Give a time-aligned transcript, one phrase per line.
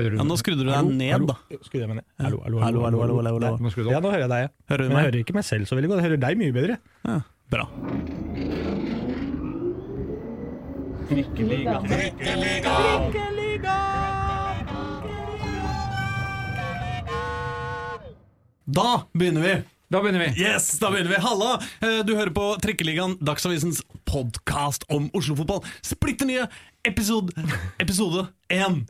[0.00, 1.36] Hører du Ja, nå skrudde du deg ned, da.
[1.60, 2.06] Skrudde jeg meg ned?
[2.24, 3.56] Hallo, hallo, Hallo, hallo, hallo, hallo, hallo.
[3.60, 4.46] Nå må skru det Ja, nå hører jeg deg.
[4.48, 4.52] ja.
[4.72, 6.00] Hører du Men jeg hører ikke meg selv så veldig godt.
[6.02, 6.78] Jeg hører deg mye bedre.
[7.04, 7.20] Ja,
[7.52, 7.66] bra.
[18.64, 19.54] Da begynner vi!
[19.90, 20.42] Da begynner vi.
[20.44, 21.20] Yes, da begynner vi.
[21.24, 21.56] Halla!
[21.82, 25.64] Eh, Du hører på Trikkeligaen, Dagsavisens podkast om Oslo-fotball.
[25.82, 26.44] Splitter nye
[26.84, 27.32] episode
[27.78, 28.80] Episode én.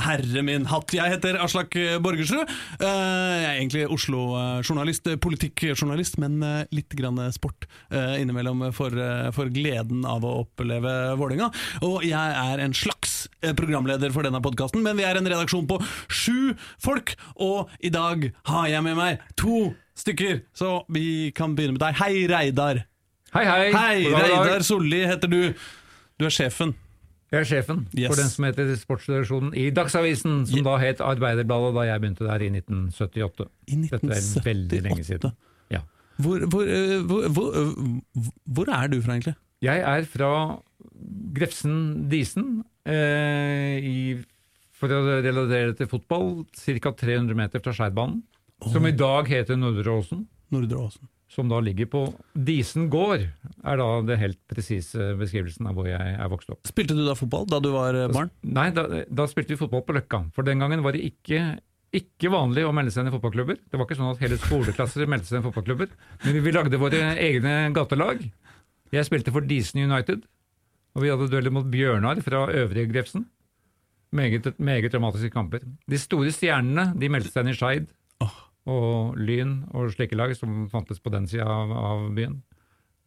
[0.00, 0.90] Herre min hatt.
[0.96, 2.48] Jeg heter Aslak Borgersrud.
[2.80, 8.94] Eh, Jeg er egentlig Oslo-journalist, eh, politikkjournalist, men eh, litt grann sport innimellom for,
[9.36, 11.50] for gleden av å oppleve Vålerenga.
[11.86, 13.26] Og jeg er en slags
[13.58, 18.30] programleder for denne podkasten, men vi er en redaksjon på sju folk, og i dag
[18.48, 22.00] har jeg med meg to stykker, så vi kan begynne med deg.
[22.00, 22.82] Hei, Reidar.
[23.36, 23.68] Hei, hei.
[23.76, 23.98] Hei.
[24.10, 25.40] Reidar Solli heter du.
[26.18, 26.74] Du er sjefen.
[27.32, 28.08] Jeg er sjefen Yes.
[28.12, 32.44] for den som heter sportsredaksjonen i Dagsavisen, som da het Arbeiderbladet da jeg begynte der
[32.44, 33.46] i 1978.
[33.72, 35.32] I Dette er veldig lenge siden.
[35.72, 35.80] Ja.
[36.20, 39.34] Hvor, hvor, eh, hvor, hvor, eh, hvor er du fra, egentlig?
[39.64, 40.32] Jeg er fra
[41.32, 43.96] Grefsen Disen, eh, i,
[44.76, 46.92] for å relatere til fotball, ca.
[46.92, 48.22] 300 meter fra Skeidbanen.
[48.70, 50.26] Som i dag heter Nordre Åsen.
[50.52, 51.08] Nordre Åsen.
[51.32, 52.00] Som da ligger på
[52.36, 53.22] Disen gård,
[53.64, 56.60] er da det helt presise beskrivelsen av hvor jeg er vokst opp.
[56.68, 58.28] Spilte du da fotball da du var eh, barn?
[58.44, 60.26] Nei, da, da spilte vi fotball på Løkka.
[60.36, 61.56] For den gangen var det ikke,
[61.96, 63.62] ikke vanlig å melde seg inn i fotballklubber.
[63.64, 65.96] Det var ikke sånn at hele skoleklasser meldte seg inn i fotballklubber.
[66.26, 68.26] Men vi lagde våre egne gatelag.
[68.92, 70.26] Jeg spilte for Disen United.
[70.92, 73.24] Og vi hadde dueller mot Bjørnar fra Øvrige Grefsen.
[74.12, 75.64] Meget, meget dramatiske kamper.
[75.88, 77.88] De store stjernene de meldte seg inn i Skeid
[78.70, 82.40] og Lyn og slike lag som fantes på den sida av, av byen.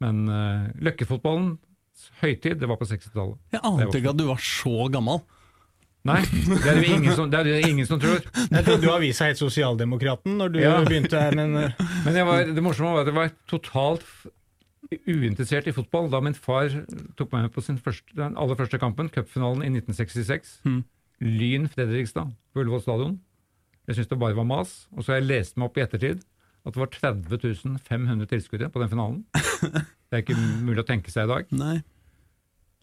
[0.03, 3.39] Men uh, Løkkefotballens høytid, det var på 60-tallet.
[3.56, 5.22] Jeg ante ikke at du var så gammel.
[6.06, 8.20] Nei, det er det ingen som, det er det ingen som tror.
[8.53, 10.76] Jeg trodde du avisa het Sosialdemokraten når du Ja.
[10.86, 11.86] begynte her, men uh...
[12.06, 14.03] Men jeg var, det morsomme var at jeg var totalt
[15.10, 16.70] uinteressert i fotball da min far
[17.17, 20.60] tok meg med på sin første, den aller første kampen, cupfinalen i 1966.
[20.70, 20.83] Mm.
[21.26, 23.16] Lyn Fredrikstad på Ullevål stadion.
[23.86, 24.86] Jeg syntes det bare var mas.
[24.96, 26.23] Og så har jeg lest meg opp i ettertid
[26.66, 29.26] at det var 30 500 tilskuere på den finalen.
[30.06, 31.48] Det er ikke mulig å tenke seg i dag.
[31.58, 31.76] Nei.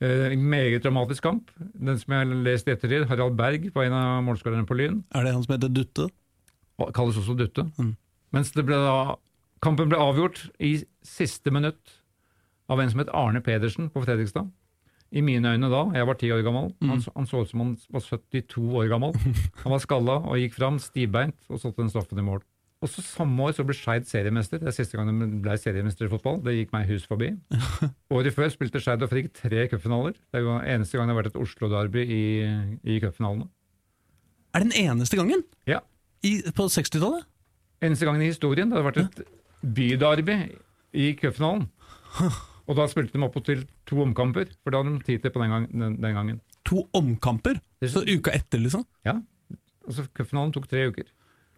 [0.03, 1.53] En meget dramatisk kamp.
[1.57, 4.99] Den som jeg har lest i ettertid, Harald Berg var en av målskårerne på Lyn.
[5.15, 6.09] Er det han som heter Dutte?
[6.97, 7.69] kalles også Dutte.
[7.79, 7.95] Mm.
[8.35, 9.15] Mens det ble da,
[9.63, 10.75] kampen ble avgjort i
[11.07, 11.99] siste minutt
[12.73, 14.51] av en som het Arne Pedersen på Fredrikstad.
[15.13, 17.61] I mine øyne da, jeg var ti år gammel, han, så- han så ut som
[17.61, 19.13] han var 72 år gammel.
[19.63, 22.41] Han var skalla og gikk fram stivbeint og satte den straffen i mål.
[22.83, 24.59] Og så Samme år så ble Skeid seriemester.
[24.59, 26.41] Det er siste gang de ble seriemester i fotball.
[26.43, 27.29] Det gikk meg hus forbi.
[28.17, 30.17] Året før spilte Skeid og Frigg tre cupfinaler.
[30.33, 32.23] Det er jo eneste gang det har vært et Oslo-derby i,
[32.83, 33.47] i cupfinalene.
[34.55, 35.45] Er det den eneste gangen?
[35.71, 35.79] Ja.
[36.27, 37.29] I, på 60-tallet?
[37.83, 39.23] Eneste gangen i historien det har vært et
[39.63, 40.41] byderby
[40.95, 41.69] i cupfinalen.
[42.69, 45.43] Og da spilte de opp til to omkamper, for da hadde de tid til på
[45.43, 46.39] den, gang, den, den gangen.
[46.71, 47.59] To omkamper?
[47.83, 48.87] Så uka etter, liksom?
[49.07, 49.19] Ja,
[49.87, 51.09] altså Cupfinalen tok tre uker.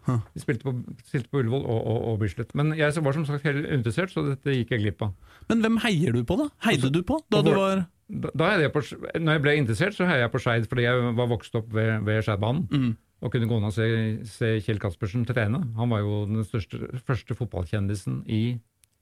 [0.05, 0.21] Huh.
[0.35, 0.73] De spilte på,
[1.07, 2.51] spilte på Ullevål og, og, og Bislett.
[2.57, 5.15] Men jeg var som sagt helt uinteressert, så dette gikk jeg glipp av.
[5.49, 6.49] Men hvem heier du på, da?
[6.67, 8.83] Heide du på da du var Da, da jeg på,
[9.17, 11.97] når jeg ble interessert, så heier jeg på Skeid fordi jeg var vokst opp ved,
[12.05, 12.67] ved Skeidbanen.
[12.69, 12.93] mm.
[13.25, 13.85] Og kunne gå ned og se,
[14.29, 15.63] se Kjell Kaspersen trene.
[15.79, 18.59] Han var jo den største, første fotballkjendisen i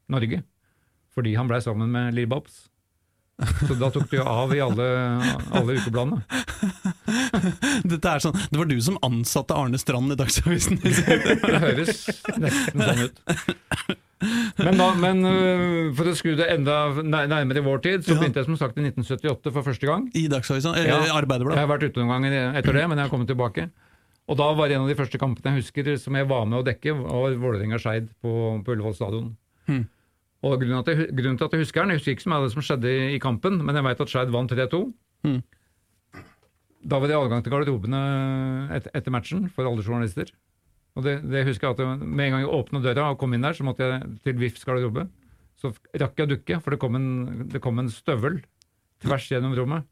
[0.08, 0.38] Norge.
[1.14, 2.64] Fordi han blei sammen med Lee Babs.
[3.66, 4.84] Så da tok det jo av i alle,
[5.58, 6.20] alle ukebladene.
[7.90, 10.78] Dette er sånn, Det var du som ansatte Arne Strand i Dagsavisen?
[10.84, 12.04] Det høres
[12.38, 13.18] nesten sånn ut.
[14.56, 18.40] Men, da, men øh, for å skru det enda nærmere i vår tid, så begynte
[18.40, 20.06] jeg som sagt i 1978 for første gang.
[20.16, 20.78] I Dagsavisen?
[20.86, 21.58] Ja, Arbeiderbladet?
[21.58, 23.66] Jeg har vært ute noen ganger etter det, men jeg har kommet tilbake.
[24.30, 26.64] Og da var en av de første kampene jeg husker som jeg var med å
[26.64, 28.32] dekke, var Vålerenga-Skeid på,
[28.64, 29.34] på Ullevål stadion.
[29.68, 29.84] Hmm.
[30.44, 32.46] Og grunnen, jeg, grunnen til at jeg husker den, jeg husker ikke så mye av
[32.46, 34.80] det som skjedde i, i kampen, men jeg veit at Skeid vant 3-2.
[35.24, 35.38] Mm.
[36.84, 38.00] Da var det adgang til garderobene
[38.76, 40.28] et, etter matchen for alle journalister.
[40.94, 43.32] Og det, det husker jeg at jeg, Med en gang jeg åpna døra og kom
[43.34, 45.06] inn der, så måtte jeg til VIFs garderobe.
[45.58, 47.08] Så rakk jeg å dukke, for det kom en,
[47.50, 48.42] det kom en støvel
[49.02, 49.88] tvers gjennom rommet.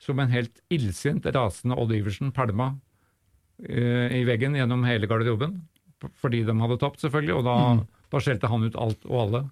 [0.00, 5.58] Som en helt illsint, rasende Odd Iversen pælma uh, i veggen gjennom hele garderoben.
[6.22, 7.36] Fordi de hadde tapt, selvfølgelig.
[7.36, 7.82] Og da, Mm.
[8.10, 9.42] da skjelte han ut alt og alle.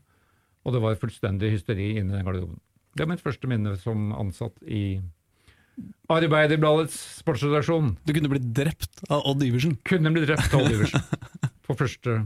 [0.68, 2.58] Og det var fullstendig hysteri inni den garderoben.
[2.92, 5.00] Det er mitt første minne som ansatt i
[6.10, 7.92] Arbeiderbladets sportsredaksjon.
[8.04, 9.76] Du kunne blitt drept av Odd Iversen.
[9.86, 11.04] Kunne blitt drept av Odd Iversen
[11.68, 12.18] på første,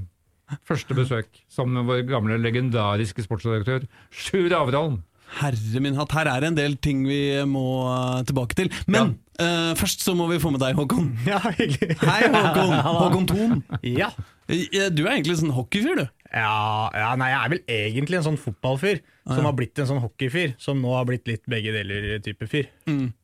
[0.66, 1.42] første besøk.
[1.52, 5.02] Sammen med vår gamle legendariske sportsredaktør Sjur Averholm.
[5.38, 8.72] Herre min hatt, her er det en del ting vi må eh, tilbake til.
[8.86, 11.10] Men Eh, først så må vi få med deg, Håkon.
[11.30, 11.96] Ja, hyggelig.
[12.02, 12.74] Hei, Håkon.
[13.02, 13.62] Håkon Thon.
[13.86, 14.12] Ja.
[14.48, 16.06] Eh, Du er egentlig sånn hockeyfyr, du.
[16.32, 19.44] Ja, ja, nei, jeg er vel egentlig en sånn fotballfyr som ja.
[19.50, 22.70] har blitt en sånn hockeyfyr, som nå har blitt litt begge deler-type fyr.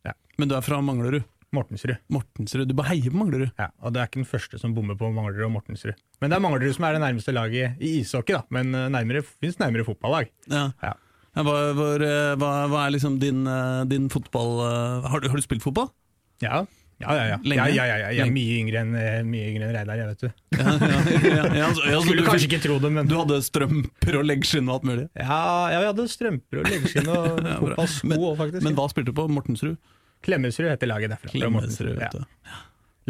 [0.04, 0.12] Ja.
[0.38, 1.24] Men du er fra Manglerud.
[1.56, 1.96] Mortensrud.
[2.12, 2.66] Mortensrud.
[2.68, 3.48] Du bare heier på Manglerud.
[3.56, 5.96] Ja, og det er ikke den første som bommer på Manglerud og Mortensrud.
[6.20, 8.42] Men det er Manglerud som er det nærmeste laget i ishockey, da.
[8.52, 10.28] Men eh, nærmere, finnes nærmere fotballag.
[10.52, 10.66] Ja.
[10.84, 10.92] Ja.
[11.38, 13.44] Hva, hva, hva er liksom din,
[13.88, 14.56] din fotball
[15.06, 15.86] har, du, har du spilt fotball?
[16.44, 16.60] Ja,
[16.98, 17.24] ja, ja.
[17.30, 17.36] ja.
[17.44, 18.08] Ja, ja, ja, ja.
[18.10, 20.28] Jeg er mye yngre enn eh, mye yngre enn Reidar, jeg vet du.
[22.02, 25.04] Skulle du, kanskje ikke tro det, men du hadde strømper og leggskinn og alt mulig?
[25.14, 25.38] ja,
[25.78, 27.28] vi hadde strømper og leggskinn og
[27.62, 28.66] fotballsko òg, faktisk.
[28.66, 29.28] Men hva spilte du på?
[29.30, 29.76] Mortensrud?
[30.26, 31.30] Klemetsrud heter laget derfra.
[31.30, 32.24] fra Klemetsrud, vet ja.
[32.24, 32.56] du.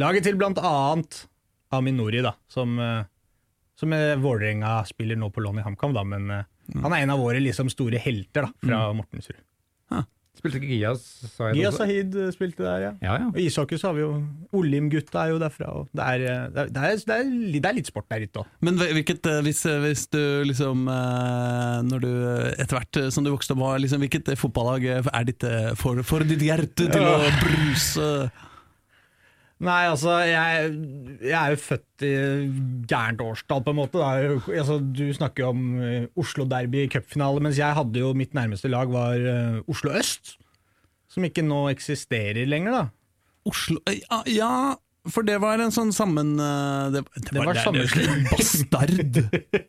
[0.05, 1.23] Laget til blant annet
[1.75, 3.09] Aminori, da, som, eh,
[3.81, 6.83] som er Vålerenga spiller nå på lån i HamKam, da, men eh, Mm.
[6.85, 9.39] han er en av våre liksom store helter da, fra Mortensrud.
[10.39, 11.05] Spilte ikke Giyas
[11.35, 11.83] Sahid Giyas Gia?
[11.83, 12.93] Sahid eh, spilte der, ja.
[13.03, 13.29] Ja, ja.
[13.33, 14.11] Og ishockey så har vi jo
[14.59, 15.71] Olim-gutta er jo derfra.
[15.81, 17.25] Og det, er, eh, det, er, det, er,
[17.59, 18.53] det, er, litt sport der ute òg.
[18.65, 23.09] Men hvilket, eh, hvis, eh, hvis du liksom eh, Når du eh, etter hvert eh,
[23.15, 26.45] som du vokste opp liksom, Hvilket eh, fotballag eh, er ditt eh, for, for ditt
[26.45, 28.11] hjerte til å bruse?
[29.59, 30.75] Nei, altså, jeg,
[31.25, 32.11] jeg er jo født i
[32.87, 34.03] gærent årstall, på en måte.
[34.23, 38.13] Jo, altså, du snakker jo om eh, Oslo Derby i cupfinale, mens jeg hadde jo
[38.15, 40.37] mitt nærmeste lag var eh, Oslo Øst.
[41.11, 42.85] Som ikke nå eksisterer lenger, da.
[43.49, 44.53] Oslo ja, ja,
[45.11, 46.37] for det var en sånn sammen...
[46.39, 48.25] Det, Det, det, var var sammenslåing.
[48.25, 49.19] det- Bastard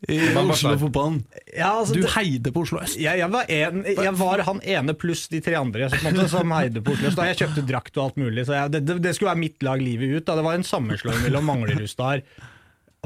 [0.10, 0.20] i.
[0.40, 1.20] Oslo-fotballen.
[1.58, 2.98] Ja, altså, Du heide på Oslo Øst.
[3.00, 6.18] jeg, jeg, var en, jeg var han ene pluss de tre andre så på en
[6.20, 7.20] måte, som heide på Oslo Øst.
[7.20, 8.46] Da jeg kjøpte drakt og alt mulig.
[8.50, 10.26] Så jeg, det, det, det skulle være mitt lag livet ut.
[10.30, 10.38] Da.
[10.40, 12.24] Det var en sammenslåing mellom Manglerudstad,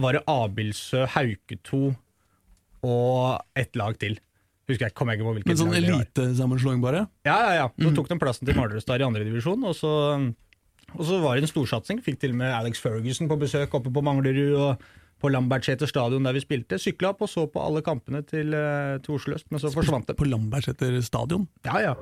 [0.01, 1.94] var det Abildsø, Hauketo
[2.83, 4.18] og et lag til.
[4.68, 6.01] Husker jeg, kom jeg ikke på hvilket Men sånn lag det var.
[6.07, 7.01] elitesammenslåing, bare?
[7.27, 7.68] Ja, ja, ja.
[7.75, 7.95] Så Mm.
[7.97, 9.91] tok de plassen til Manglerudstad i andredivisjon, og så
[10.98, 12.01] og så var det en storsatsing.
[12.06, 14.84] Fikk til og med Alex Ferguson på besøk oppe på Manglerud og
[15.24, 16.75] på Lambertseter stadion der vi spilte.
[16.81, 20.07] Sykla opp og så på alle kampene til, eh, til Oslo øst, men så forsvant
[20.07, 20.18] det.
[20.19, 21.48] På Lambertseter stadion?
[21.66, 21.94] Ja, ja.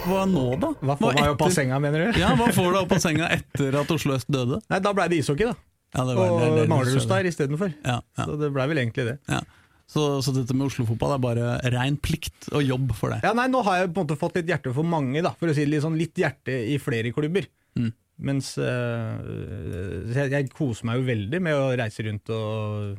[0.00, 0.70] Hva nå, da?
[0.80, 2.18] Hva får meg opp av senga, mener du?
[2.20, 4.58] Ja, Hva får du opp av senga etter at Oslo Øst døde?
[4.72, 5.54] Nei, da blei det ishockey, da.
[5.94, 7.74] Ja, det var- Og Manglerud der istedenfor.
[7.84, 9.18] Ja, ja, Så det blei vel egentlig det.
[9.28, 9.40] ja.
[9.90, 13.24] Så, så dette med Oslo-fotball er bare rein plikt og jobb for deg?
[13.26, 15.50] Ja, nei, Nå har jeg på en måte fått litt hjerte for mange, da, for
[15.50, 17.48] å si litt sånn, litt hjerte i flere klubber.
[17.74, 17.90] Mm.
[18.30, 22.98] Mens øh, jeg, jeg koser meg jo veldig med å reise rundt og,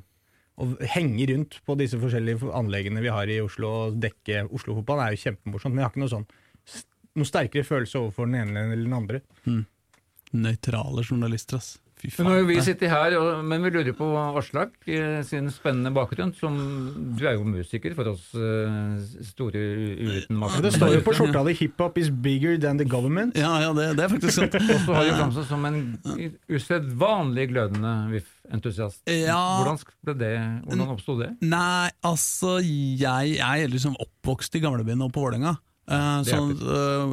[0.60, 5.16] og henge rundt på disse forskjellige anleggene vi har i Oslo, og dekke Oslo-fotball er
[5.16, 6.30] jo kjempemorsomt, men jeg har ikke noe sånn
[7.20, 9.22] noe sterkere følelse overfor den ene eller den andre.
[10.32, 11.74] Nøytrale journalister, ass.
[12.02, 14.10] Fy Men nå har vi sitter sittet her, og, men vi lurer på
[14.42, 16.34] Aslak eh, sin spennende bakgrunn.
[16.38, 16.58] Som,
[17.18, 20.62] du er jo musiker for oss store store makt.
[20.64, 23.38] Det står jo på skjorta di 'Hiphop is bigger than the government'.
[23.38, 24.56] Ja, ja, det, det er faktisk sant.
[24.74, 25.80] Og så har du framstått som en
[26.50, 29.04] usedvanlig glødende VIF-entusiast.
[29.08, 29.42] Ja.
[29.62, 29.82] Hvordan
[30.18, 30.36] det?
[30.68, 31.34] Hvordan oppsto det?
[31.42, 35.58] Nei, altså jeg er liksom oppvokst i gamlebyen og på Vålerenga.
[35.90, 36.38] Eh, Det så,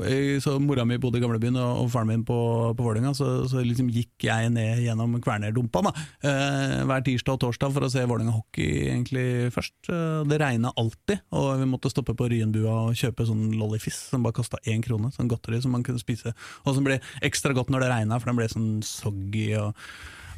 [0.04, 2.36] jeg, eh, så mora mi bodde i gamlebyen og, og faren min på,
[2.76, 5.92] på Vålerenga, så, så liksom gikk jeg ned gjennom Kvernerdumpa da,
[6.28, 9.88] eh, hver tirsdag og torsdag for å se Vålerenga hockey egentlig først.
[9.88, 14.26] Eh, det regna alltid, og vi måtte stoppe på Ryenbua og kjøpe sånn lollifiss som
[14.26, 16.34] bare kosta én krone, sånn godteri som man kunne spise,
[16.64, 19.88] og som ble ekstra godt når det regna, for den ble sånn soggy og,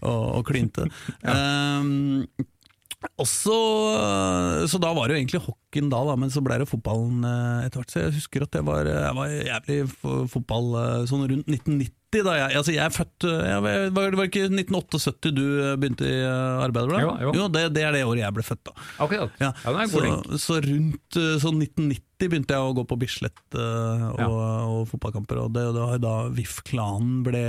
[0.01, 0.87] og, og klinte.
[1.27, 2.25] um,
[3.01, 3.59] og så,
[4.69, 7.67] så da var det jo egentlig hockeyen da, da, men så ble det fotballen eh,
[7.67, 7.95] etter hvert.
[7.95, 9.79] Så jeg husker at jeg var, jeg var jævlig
[10.35, 10.69] fotball
[11.09, 12.00] sånn rundt 1990.
[12.11, 15.75] Da jeg, altså jeg er født eh, jeg var, var det ikke 1978 du eh,
[15.79, 17.05] begynte i eh, Arbeiderbladet?
[17.23, 17.45] Jo, jo.
[17.55, 18.75] det, det er det året jeg ble født, da.
[19.07, 19.37] Akkurat.
[19.39, 20.41] Ja, Ja, det er så, god link.
[20.43, 24.27] så rundt sånn 1990 begynte jeg å gå på Bislett uh, og, Ja.
[24.75, 27.45] og fotballkamper, og det var da VIF-klanen ble,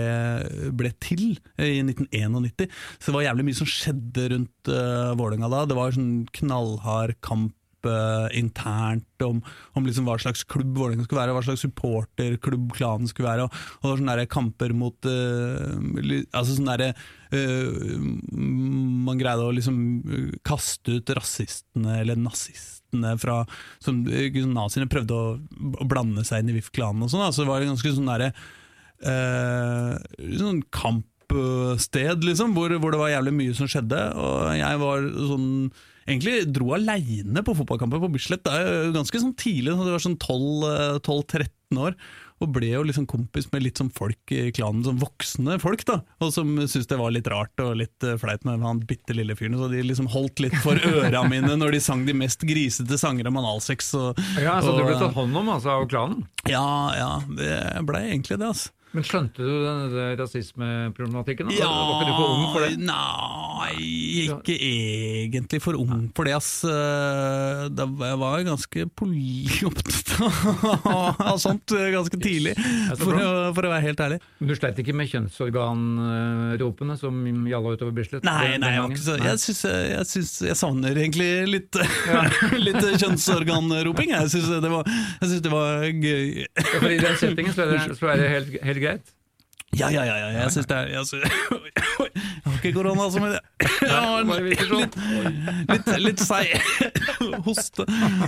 [0.77, 1.25] ble til
[1.57, 2.69] i 1991.
[3.01, 5.65] Så det var jævlig mye som skjedde rundt uh, Vålerenga da.
[5.67, 7.57] Det var sånn knallhard kamp
[7.89, 9.41] eh, internt om,
[9.77, 13.47] om liksom hva slags klubb Vålerenga skulle være, hva slags supporterklubb klanen skulle være.
[13.47, 15.75] Og, og det var sånne der kamper mot uh,
[16.37, 17.03] altså sånne der,
[17.35, 18.05] uh,
[18.37, 19.81] Man greide å liksom
[20.47, 23.41] kaste ut rasistene eller nazistene fra
[23.83, 25.35] som Naziene prøvde å,
[25.79, 27.23] å blande seg inn i VIF-klanen og sånn.
[27.27, 28.33] Altså, det var en ganske sånn derre
[29.01, 30.59] sånn
[31.31, 34.01] kampsted, liksom, hvor, hvor det var jævlig mye som skjedde.
[34.19, 35.47] Og jeg var sånn
[36.09, 38.41] Egentlig dro aleine på fotballkampen på Bislett.
[38.43, 41.93] Det er jo ganske sånn tidlig, så det var sånn 12, eh, 12-13 år.
[42.41, 45.99] Og ble jo liksom kompis med litt sånn folk i klanen, sånn voksne folk, da.
[46.25, 49.37] Og som syntes det var litt rart og litt fleit flaut med han bitte lille
[49.37, 49.59] fyren.
[49.61, 53.29] Så de liksom holdt litt for øra mine når de sang de mest grisete sanger
[53.29, 53.93] om analsex.
[54.01, 56.25] Og, Ja, Så du ble tatt hånd om altså, av klanen?
[56.49, 56.65] Ja,
[56.97, 58.73] ja, det blei egentlig det, altså.
[58.91, 61.51] Men skjønte du den rasismeproblematikken?
[61.55, 62.71] Ja, Var ikke du for ung for det?
[62.83, 63.75] Nei,
[64.25, 66.49] ikke egentlig for ung for det, ass.
[66.67, 68.83] Eh, Da var jeg var ganske
[69.69, 72.55] opptatt av sånt eh, ganske tidlig,
[72.99, 74.19] for å, for å være helt ærlig.
[74.41, 78.25] Men du sleit ikke med kjønnsorganropene som gjalla utover Bislett?
[78.27, 81.79] Nei, nei, så, jeg, syns, jeg, syns, jeg savner egentlig litt,
[82.67, 84.11] litt kjønnsorganroping.
[84.17, 86.27] Jeg syns det, var- jeg syns det var gøy.
[86.43, 89.17] Ja, For I den settingen så er det, så er det helt, helt greit?
[89.71, 91.29] Ja, ja, ja, ja jeg syns det er jeg,
[92.43, 94.97] har ikke korona som men Jeg har litt,
[95.71, 96.51] litt, litt seig
[97.47, 97.85] hoste.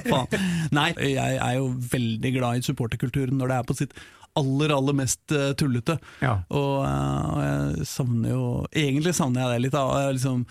[0.08, 0.46] Faen.
[0.72, 3.98] Nei, jeg er jo veldig glad i supporterkulturen når det er på sitt
[4.40, 5.98] aller, aller mest eh, tullete.
[6.24, 6.38] Ja.
[6.48, 9.76] Og, eh, og jeg savner jo Egentlig savner jeg det litt.
[9.76, 10.12] Da.
[10.16, 10.46] Liksom,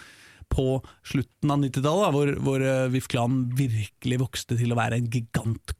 [0.53, 0.67] på
[1.09, 5.73] slutten av 90-tallet, hvor, hvor eh, VIF Klan virkelig vokste til å være en gigant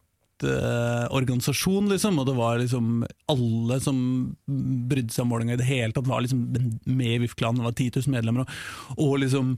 [0.47, 4.01] eh, organisasjon, liksom, og det var liksom alle som
[4.47, 6.43] brydde seg om Vålerenga i det hele tatt, var liksom
[6.89, 9.55] med i VIF-klanen, det var 10 000 medlemmer, og, og liksom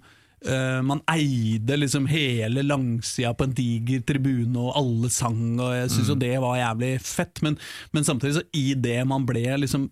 [0.47, 5.93] eh, man eide liksom hele langsida på en diger tribune, og alle sang, og jeg
[5.97, 7.59] syns jo det var jævlig fett, men,
[7.93, 9.91] men samtidig så i det man ble liksom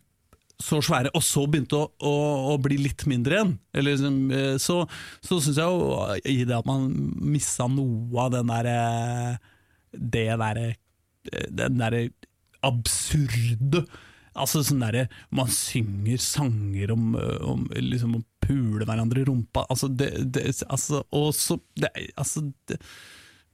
[0.63, 2.13] så svære, og så begynte å, å,
[2.53, 3.55] å bli litt mindre igjen.
[3.75, 4.83] Eller, liksom, eh, så
[5.25, 6.87] så syns jeg jo i det at man
[7.19, 8.77] missa noe av den derre
[9.93, 10.73] Det derre
[11.53, 12.07] Den derre
[12.63, 13.85] absurde
[14.39, 19.67] Altså sånn derre Man synger sanger om, eh, om liksom å pule hverandre i rumpa.
[19.71, 22.81] Altså, det, det, altså Og så det, Altså det,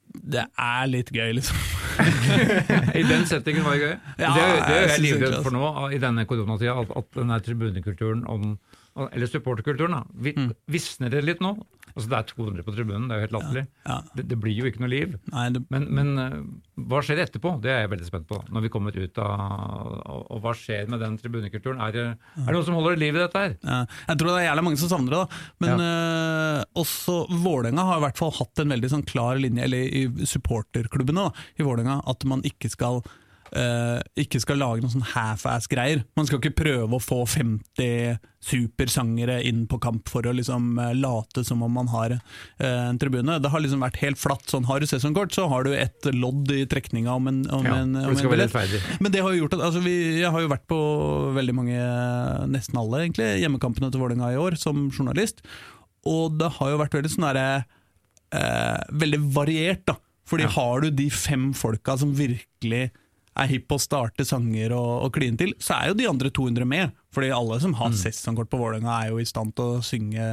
[0.09, 1.59] det er litt gøy, liksom.
[3.01, 3.91] I den settingen var det gøy.
[4.23, 7.19] Ja, det, er, det er jeg jeg livredd for nå i denne koronatida, at, at
[7.19, 8.55] den der tribunekulturen, om,
[9.13, 10.53] eller supporterkulturen, da, vi, Mm.
[10.71, 11.53] visner det litt nå.
[11.97, 13.63] Altså Det er 200 på tribunen, det er jo helt latterlig.
[13.89, 13.97] Ja.
[14.15, 15.15] Det, det blir jo ikke noe liv.
[15.33, 16.37] Nei, det, Men, men eh,
[16.91, 17.55] hva skjer etterpå?
[17.65, 18.39] Det er jeg veldig spent på.
[18.55, 21.81] Når vi kommer ut av Og, og hva skjer med den tribunekulturen?
[21.83, 22.05] Er det,
[22.37, 23.57] er det noen som holder liv i dette her?
[23.65, 23.81] Ja,
[24.13, 25.23] jeg tror det er jævlig mange som savner det.
[25.25, 29.65] da Men øh, også Vålerenga har i hvert fall hatt en veldig sånn klar linje,
[29.67, 33.03] eller i supporterklubbene da, i Vålerenga, at man ikke skal
[33.57, 36.03] eh, ikke skal lage noen sånn half-ass-greier.
[36.19, 40.93] Man skal ikke prøve å få 50 supersangere inn på kamp for å liksom eh,
[40.99, 43.39] late som om man har eh, en tribune.
[43.43, 44.47] Det har liksom vært helt flatt.
[44.51, 47.81] sånn Har du sesongkort, så har du et lodd i trekninga om en, om Ja,
[47.83, 48.55] en, om en billett.
[49.03, 50.79] Men det har jo gjort at altså vi, Jeg har jo vært på
[51.37, 51.81] veldig mange,
[52.53, 55.43] nesten alle egentlig, hjemmekampene til Vålerenga i år som journalist.
[56.09, 57.49] Og det har jo vært veldig sånn derre
[58.35, 59.99] eh, Veldig variert, da.
[60.29, 62.91] Fordi har du de fem folka som virkelig
[63.39, 66.31] er hipp på å starte sanger og, og kline til, så er jo de andre
[66.35, 66.97] 200 med.
[67.15, 70.25] Fordi alle som har sesongkort på Vålerenga er jo i stand til å synge,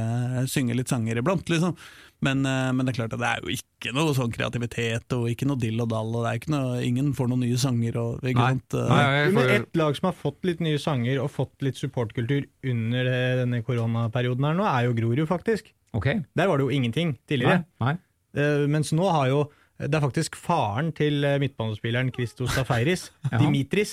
[0.52, 1.76] synge litt sanger iblant, liksom.
[2.24, 5.26] Men, eh, men det er klart at det er jo ikke noe sånn kreativitet og
[5.28, 7.98] ikke noe dill og dall, og det er ikke noe, ingen får noen nye sanger.
[8.00, 8.52] Og, ikke Nei.
[8.54, 8.76] sant?
[8.78, 9.02] Eh, Nei,
[9.50, 13.36] jeg et lag som har fått litt nye sanger og fått litt supportkultur under eh,
[13.42, 15.72] denne koronaperioden her nå, er jo Grorud, faktisk.
[15.96, 16.08] ok.
[16.36, 17.64] Der var det jo ingenting tidligere.
[17.84, 17.96] nei.
[18.36, 19.44] Eh, mens nå har jo
[19.78, 23.02] Det er faktisk faren til eh, midtbanespilleren Christos Safaris,
[23.32, 23.38] Ja.
[23.42, 23.92] Dimitris,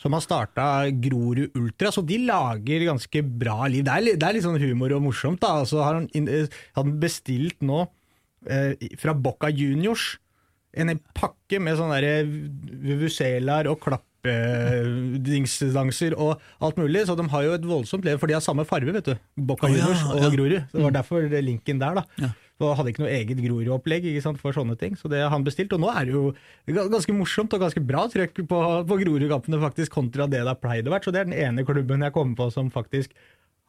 [0.00, 3.82] som har starta Grorud Ultra, så de lager ganske bra liv.
[3.86, 5.40] Det er, det er litt sånn humor og morsomt.
[5.44, 6.46] da, så har han, eh,
[6.78, 7.80] han bestilt nå
[8.50, 10.04] eh, fra Bocca Juniors
[10.74, 17.52] en pakke med sånne der vuvuzelaer og klappedingsdanser og alt mulig, så de har jo
[17.54, 19.14] et voldsomt lev, for de har samme farge, vet du.
[19.14, 20.30] Å, ja, Juniors og ja.
[20.34, 20.56] Grorud.
[20.72, 22.04] Så det var derfor linken der, da.
[22.62, 24.04] Og hadde ikke noe eget Grorud-opplegg
[24.38, 25.72] for sånne ting, så det har han bestilt.
[25.74, 26.28] Og nå er det jo
[26.70, 30.86] ganske morsomt og ganske bra trøkk på, på Grorud-kampene faktisk, kontra det det har pleid
[30.86, 31.08] å være.
[31.08, 33.16] Så det er den ene klubben jeg kommer på som faktisk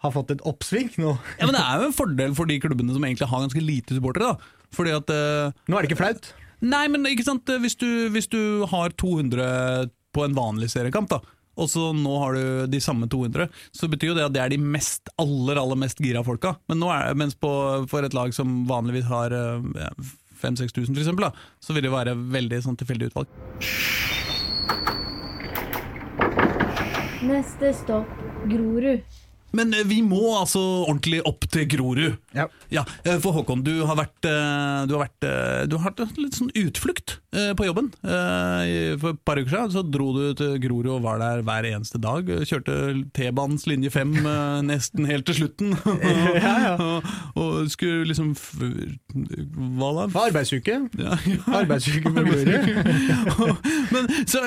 [0.05, 1.15] har fått et oppsving nå.
[1.39, 3.97] Ja, men Det er jo en fordel for de klubbene som egentlig har ganske lite
[3.97, 4.35] supportere.
[4.35, 4.65] da.
[4.75, 6.33] Fordi at uh, Nå er det ikke flaut.
[6.65, 11.19] Nei, men ikke sant, hvis du, hvis du har 200 på en vanlig seriekamp, da,
[11.55, 14.53] og så nå har du de samme 200, så betyr jo det at det er
[14.55, 16.55] de mest, aller aller mest gira folka.
[16.69, 17.51] Men nå er, mens på,
[17.91, 19.91] for et lag som vanligvis har eh, ja,
[20.41, 21.29] 5000-6000 for eksempel,
[21.63, 23.31] så vil det være veldig sånn tilfeldig utvalg.
[27.25, 28.11] Neste stopp
[28.45, 29.21] Grorud.
[29.55, 32.19] Men eh, vi må altså ordentlig opp til Grorud.
[32.35, 32.47] Ja.
[32.73, 36.01] Ja, eh, For Håkon, du har vært eh, Du har, vært, eh, du har hatt
[36.19, 37.89] litt sånn utflukt på jobben.
[37.99, 41.99] For et par uker siden så dro du til Grorud og var der hver eneste
[41.99, 42.29] dag.
[42.47, 42.75] Kjørte
[43.17, 45.73] T-banens linje 5 eh, nesten helt til slutten.
[46.45, 46.73] Ja, ja.
[46.79, 47.09] og,
[47.41, 50.05] og skulle liksom Hva da?
[50.13, 50.77] For arbeidsuke.
[50.99, 51.39] Ja, ja.
[51.59, 53.65] Arbeidsuke på Grorud.
[53.95, 54.41] Men så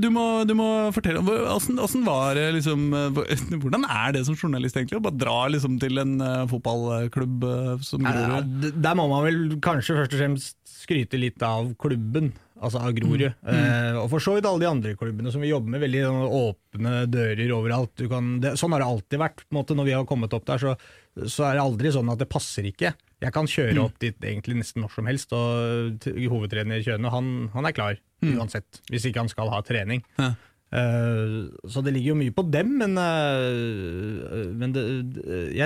[0.00, 4.36] du må, du må fortelle hvor- hvordan, hvordan var det liksom Hvordan er det som
[4.38, 4.98] journalist egentlig?
[5.00, 6.44] Å bare dra liksom til en eh,
[7.14, 8.64] fotballklubb eh, som Grorud?
[8.64, 12.92] Ja, der må man vel kanskje først og fremst skryte litt av klubben, altså av
[12.96, 13.24] Grorud.
[13.24, 15.84] Eh, og for så vidt alle de andre klubbene som vi jobber med.
[15.84, 17.94] Veldig åpne dører overalt.
[17.96, 19.46] Du kan, det, sånn har det alltid vært.
[19.54, 20.74] Måte, når vi har kommet opp der, så,
[21.24, 22.94] så er det aldri sånn at det passer ikke.
[23.24, 27.70] Jeg kan kjøre opp dit egentlig nesten når som helst, og hovedtrener Kjøne han, han
[27.70, 28.82] er klar uansett.
[28.92, 30.04] Hvis ikke han skal ha trening.
[30.20, 30.34] Ja.
[30.74, 34.82] Uh, så det ligger jo mye på dem, men, eh, men det,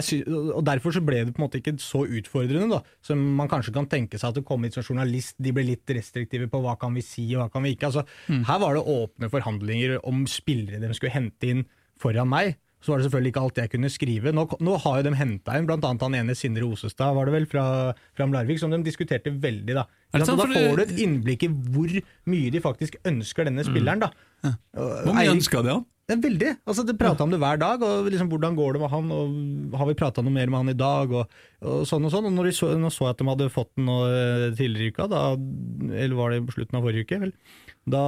[0.07, 3.51] sy og derfor så ble det på en måte ikke så utfordrende, da, som man
[3.51, 6.63] kanskje kan tenke seg at det kom hit som journalist, de ble litt restriktive på
[6.65, 7.91] hva kan vi si og hva kan vi ikke.
[7.91, 11.67] Altså, Her var det åpne forhandlinger om spillere de skulle hente inn
[11.99, 12.57] foran meg.
[12.79, 14.33] Så var det selvfølgelig ikke alt jeg kunne skrive.
[14.35, 15.79] Nå, nå har jo de henta inn bl.a.
[15.83, 17.65] han ene Sindre Osestad, var det vel, fra,
[18.15, 19.75] fra Larvik, som de diskuterte veldig.
[19.75, 19.89] Da
[20.23, 20.39] sant?
[20.39, 21.97] da får du et innblikk i hvor
[22.31, 24.07] mye de faktisk ønsker denne spilleren.
[24.07, 24.55] da.
[24.79, 25.87] Hvor mye ønska de han?
[26.09, 26.50] Det er veldig.
[26.65, 27.83] Altså, det prata om det hver dag.
[27.85, 30.73] og liksom, Hvordan går det med han, og har vi prata noe mer med han
[30.73, 31.12] i dag?
[31.12, 32.31] Og, og sånn og sånn.
[32.31, 34.95] Og når de så, nå så jeg at de hadde fått den eh, tidligere i
[34.95, 35.23] uka, da,
[35.93, 37.35] eller var det på slutten av forrige uke, vel,
[37.93, 38.05] da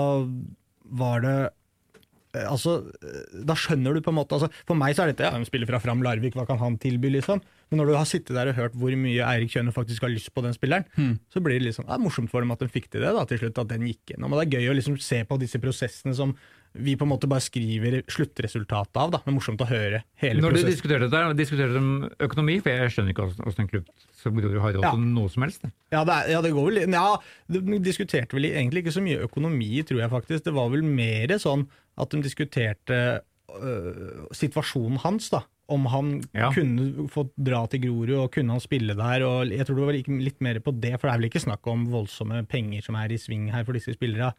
[1.03, 5.05] var det eh, Altså, eh, da skjønner du på en måte altså, For meg så
[5.05, 7.43] er dette ja, en spiller fra Fram Larvik, hva kan han tilby, liksom?
[7.69, 10.33] Men når du har sittet der og hørt hvor mye Eirik Kjønne faktisk har lyst
[10.33, 10.89] på den spilleren,
[11.29, 13.45] så blir det liksom, ja, morsomt for dem at de fikk til det da, til
[13.45, 14.33] slutt, at den gikk gjennom.
[14.33, 16.33] Og det er gøy å liksom se på disse prosessene som
[16.75, 19.11] vi på en måte bare skriver sluttresultatet av.
[19.11, 20.71] da, er morsomt å høre hele Når du prosessen.
[20.71, 23.89] diskuterte det der, diskuterte om økonomi, for jeg skjønner ikke hvordan en klubb
[24.21, 24.93] som Grorud har råd Ja.
[24.97, 25.65] noe som helst.
[25.91, 27.17] Ja, det, er, ja, det går vel Ja,
[27.51, 30.45] de diskuterte vel egentlig ikke så mye økonomi, tror jeg faktisk.
[30.45, 31.67] Det var vel mer sånn
[31.99, 35.43] at de diskuterte øh, situasjonen hans, da.
[35.71, 36.51] Om han Ja.
[36.53, 39.23] kunne fått dra til Grorud, og kunne han spille der.
[39.23, 41.67] og Jeg tror det var litt mer på det, for det er vel ikke snakk
[41.67, 44.33] om voldsomme penger som er i sving her for disse spillerne.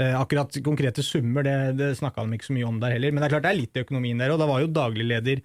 [0.00, 3.12] Eh, akkurat konkrete summer, det, det snakka de ikke så mye om der heller.
[3.12, 5.04] Men det er klart det er litt i økonomien der, og da var jo daglig
[5.04, 5.42] leder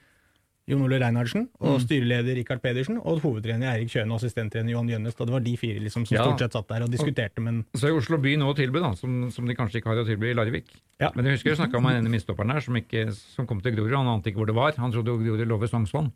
[0.68, 5.16] Jon Ole Reinhardsen, og styreleder Rikard Pedersen, og hovedtrener Eirik Kjøne og assistenttrener Johan Gjønnes.
[5.16, 6.26] Da det var de fire liksom, som Ja.
[6.28, 8.92] stort sett satt der og diskuterte, men Så er Oslo by noe å tilby, da,
[9.00, 10.74] som, som de kanskje ikke har å tilby i Larvik.
[11.00, 11.12] Ja.
[11.16, 13.96] Men jeg husker jeg snakka med en midtstopperen her som, ikke, som kom til Grorud.
[13.96, 14.76] Han ante ikke hvor det var.
[14.76, 16.12] Han trodde jo Grorud lå ved Sognsvann.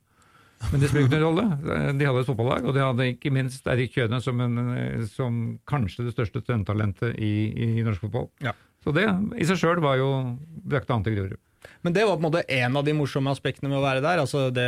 [0.69, 1.45] Men det spiller ingen rolle.
[1.97, 6.05] De hadde et fotballag, og de hadde ikke minst Erik Kjøne som, en, som kanskje
[6.07, 8.29] det største studentalentet i, i norsk fotball.
[8.45, 8.53] Ja.
[8.81, 9.05] Så det
[9.37, 10.11] i seg sjøl var jo
[10.45, 11.41] brakte han til Grorud.
[11.85, 14.21] Men det var på en måte en av de morsomme aspektene med å være der.
[14.23, 14.65] altså det,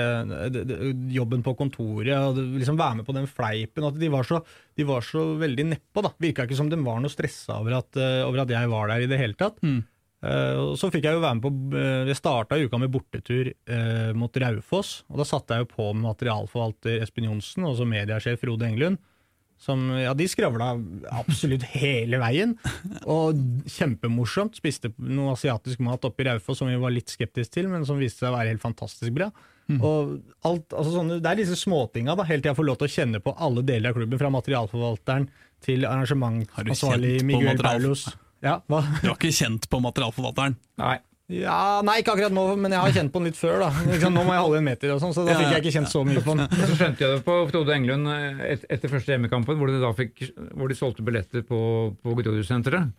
[0.54, 0.78] det, det,
[1.14, 3.88] Jobben på kontoret, og det, liksom være med på den fleipen.
[3.90, 4.44] at De var så,
[4.78, 6.04] de var så veldig nedpå.
[6.06, 6.14] da.
[6.22, 9.10] Virka ikke som de var noe stressa over, at, over at jeg var der i
[9.10, 9.58] det hele tatt.
[9.66, 9.82] Eh,
[10.24, 14.12] og så fikk jeg jo være med på uh, Jeg starta uka med bortetur uh,
[14.16, 15.02] mot Raufoss.
[15.12, 19.02] og Da satte jeg jo på med materialforvalter Espen Johnsen og så mediasjef Frode Englund.
[19.64, 20.74] Som, ja, De skravla
[21.16, 22.58] absolutt hele veien,
[23.08, 23.38] og
[23.72, 24.58] kjempemorsomt.
[24.60, 28.00] Spiste noe asiatisk mat oppe i Raufoss som vi var litt skeptiske til, men som
[28.02, 29.30] viste seg å være helt fantastisk bra.
[29.72, 32.90] Og alt, altså sånne, Det er disse småtinga, da, helt til jeg får lov til
[32.90, 34.20] å kjenne på alle deler av klubben.
[34.20, 35.30] Fra materialforvalteren
[35.64, 38.10] til arrangementansvarlig Miguel Paulos.
[38.44, 38.84] Ja, hva?
[39.00, 40.58] Du har ikke kjent på materialforvalteren?
[40.82, 40.98] Nei.
[41.32, 43.64] ja, Nei, ikke akkurat nå, men jeg har kjent på den litt før.
[43.64, 45.94] da Nå må jeg holde en meter, og sånn, så da fikk jeg ikke kjent
[45.94, 46.50] så mye på den.
[46.52, 49.94] Så skjønte jeg det på Frode Englund eh, et, etter første hjemmekampen, hvor de da
[49.96, 51.62] fikk, hvor de solgte billetter på,
[52.04, 52.92] på Grorudsenteret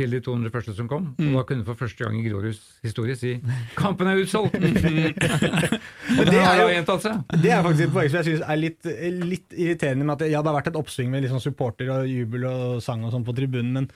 [0.00, 1.08] til de 200 første som kom.
[1.18, 3.32] Og da kunne for første gang i Groruds historie si
[3.76, 7.24] 'Kampen er utsolgt!' og det det er har jo gjentatt seg.
[7.42, 8.92] Det er faktisk et poeng som jeg synes er litt,
[9.32, 12.46] litt irriterende med at ja, det har vært et oppsving med liksom supporter og jubel
[12.48, 13.90] og sang og sånn på tribunen, men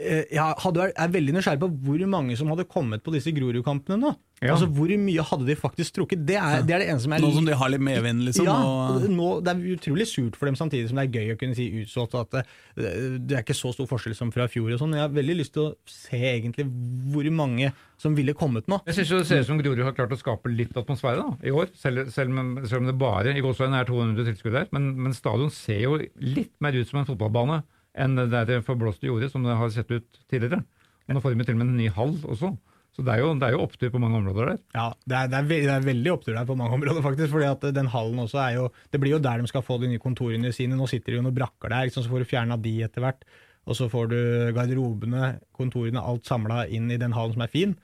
[0.00, 4.14] jeg hadde, er veldig nysgjerrig på hvor mange som hadde kommet på disse Grorud-kampene nå.
[4.40, 4.54] Ja.
[4.54, 6.22] Altså Hvor mye hadde de faktisk trukket?
[6.24, 8.46] Det er det, er det eneste som er Nå som de har litt medvind, liksom?
[8.48, 11.34] ja, og, og nå, Det er utrolig surt for dem, samtidig som det er gøy
[11.34, 12.16] å kunne si utsolgt.
[12.16, 12.94] At det,
[13.28, 14.70] det er ikke så stor forskjell som fra fjor.
[14.72, 16.64] og sånn, Jeg har veldig lyst til å se egentlig
[17.12, 17.68] hvor mange
[18.00, 18.78] som ville kommet nå.
[18.88, 21.52] Jeg syns det ser ut som Grorud har klart å skape litt atmosfære da, i
[21.52, 21.68] år.
[21.76, 24.70] Selv, selv, om, selv om det bare i Gåsveien er 200 tilskudd der.
[24.72, 27.60] Men, men stadion ser jo litt mer ut som en fotballbane
[27.98, 30.62] enn det forblåste jordet som det har sett ut tidligere.
[31.08, 32.54] Og nå får de til og med en ny hall også.
[32.90, 34.56] Så det er jo, det er jo opptur på mange områder der.
[34.74, 37.30] Ja, det er, det, er ve det er veldig opptur der på mange områder, faktisk.
[37.32, 39.90] fordi at den hallen også er jo Det blir jo der de skal få de
[39.92, 40.78] nye kontorene sine.
[40.78, 43.22] Nå sitter det jo noen brakker der, liksom, så får du fjerna de etter hvert.
[43.68, 44.18] Og så får du
[44.56, 47.74] garderobene, kontorene, alt samla inn i den hallen som er fin.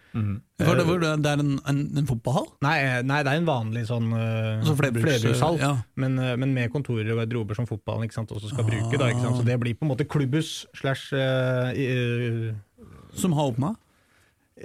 [0.63, 2.49] For det, for det er en, en, en fotballhall?
[2.65, 5.73] Nei, eh, nei, det er en vanlig sånn uh, Altså flerbrukshall, ja.
[6.01, 8.97] men, eh, men med kontorer og garderober som fotballen ikke sant, også skal bruke.
[8.97, 9.13] Da?
[9.29, 12.55] Så det blir på en måte klubbhus slash uh, eh,
[13.15, 13.77] Som har åpna?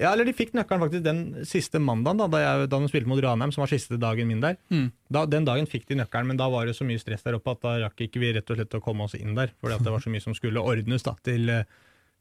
[0.01, 3.09] Ja, eller de fikk nøkkelen faktisk den siste mandagen, da, da, jeg, da de spilte
[3.11, 4.57] mot Ranheim, som var siste dagen min der.
[4.73, 4.87] Mm.
[5.13, 7.53] Da, den dagen fikk de nøkkelen, men da var det så mye stress der oppe
[7.53, 9.53] at da rakk ikke vi rett og slett å komme oss inn der.
[9.61, 11.53] Fordi at det var så mye som skulle ordnes da, til,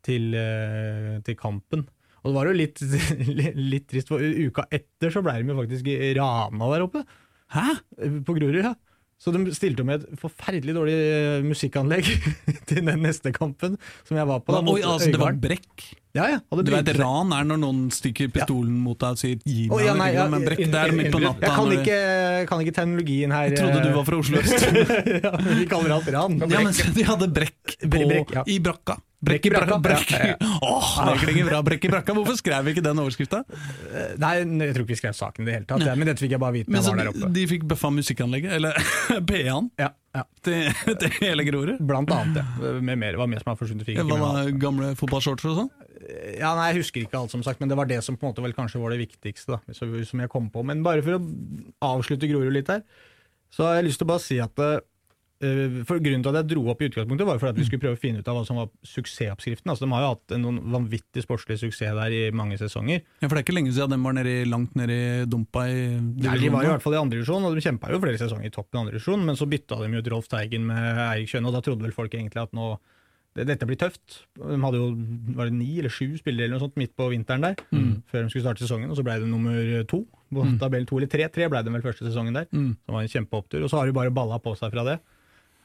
[0.07, 1.87] til, eh, til kampen.
[2.21, 2.85] Og det var jo litt,
[3.73, 5.91] litt trist, for uka etter så ble de jo faktisk
[6.21, 7.05] rana der oppe.
[7.57, 7.67] Hæ?
[8.27, 8.77] På Grorud, ja.
[9.21, 12.07] Så de stilte med et forferdelig dårlig eh, musikkanlegg
[12.69, 13.77] til den neste kampen
[14.09, 14.55] som jeg var på.
[14.57, 15.91] da, Oi, altså, det var brekk?
[16.17, 16.39] Ja, ja.
[16.51, 19.83] Du vet, ran er når noen stikker pistolen mot deg og sier 'gi meg', oh,
[19.85, 21.47] ja, nei, ja, men brekk det er midt på natta.
[21.47, 21.99] Jeg kan ikke,
[22.51, 23.45] kan ikke teknologien her.
[23.47, 24.67] Jeg trodde du var fra Oslo øst.
[25.23, 26.41] ja, Vi kaller alt ran.
[26.51, 28.43] Ja, men de hadde brekk på, brekk, ja.
[28.47, 28.99] i brakka.
[29.21, 29.77] Brekk i brakka.
[29.85, 30.13] Brekk.
[30.17, 30.51] ja, ja.
[30.65, 31.59] Åh, det klinger bra.
[31.67, 32.15] Brekk i brakka.
[32.17, 33.43] Hvorfor skrev vi ikke den overskrifta?
[34.21, 36.41] Nei, jeg tror ikke vi skrev saken i det hele tatt, men dette fikk jeg
[36.41, 38.81] bare vite Men så var de, de fikk bøffa musikkanlegget, eller
[39.29, 40.25] PA-en, Ja, ja.
[40.47, 40.71] til,
[41.03, 41.83] til hele Grorud?
[41.85, 42.73] Blant annet, ja.
[42.81, 43.85] Med mer, det var mer som har forsvunnet.
[43.89, 44.57] fikk da, alt.
[44.63, 45.71] gamle fotballshorts og sånn?
[46.41, 48.33] Ja, nei, Jeg husker ikke alt, som sagt, men det var det som på en
[48.33, 49.59] måte vel kanskje var det viktigste.
[49.61, 50.65] da, som jeg kom på.
[50.67, 51.25] Men bare for å
[51.93, 52.81] avslutte Grorud litt her,
[53.53, 54.79] så har jeg lyst til å bare si at eh,
[55.89, 57.81] for Grunnen til at jeg dro opp i utgangspunktet, var jo for at vi skulle
[57.81, 59.71] prøve å finne ut av hva som var suksessoppskriften.
[59.73, 63.01] Altså, De har jo hatt en vanvittig sportslig suksess der i mange sesonger.
[63.23, 65.65] Ja, for det er ikke lenge siden de var nede i, langt nede i dumpa
[65.73, 68.21] i Nei, de var i hvert fall i andre divisjon, og de kjempa jo flere
[68.21, 71.33] sesonger i toppen i andre divisjon, men så bytta de jo Rolf Teigen med Eirik
[71.33, 72.75] Kjønne, og da trodde vel folk egentlig at nå
[73.41, 74.25] dette blir tøft.
[74.37, 74.89] De hadde jo
[75.39, 77.55] var det ni eller sju spillere eller noe sånt midt på vinteren der,
[78.11, 80.03] før de skulle starte sesongen, og så ble det nummer to
[80.35, 81.29] på tabell to, eller tre.
[81.31, 82.75] Tre ble de vel første sesongen der, Mm.
[82.85, 84.99] som var en kjempeopptur, og så har de bare balla på seg fra det.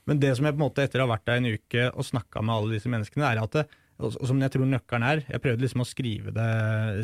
[0.05, 2.05] Men det som jeg på en måte etter å ha vært der en uke og
[2.05, 3.65] snakka med alle disse menneskene, er at det,
[4.03, 6.47] og som jeg tror nøkkelen er Jeg prøvde liksom å skrive det,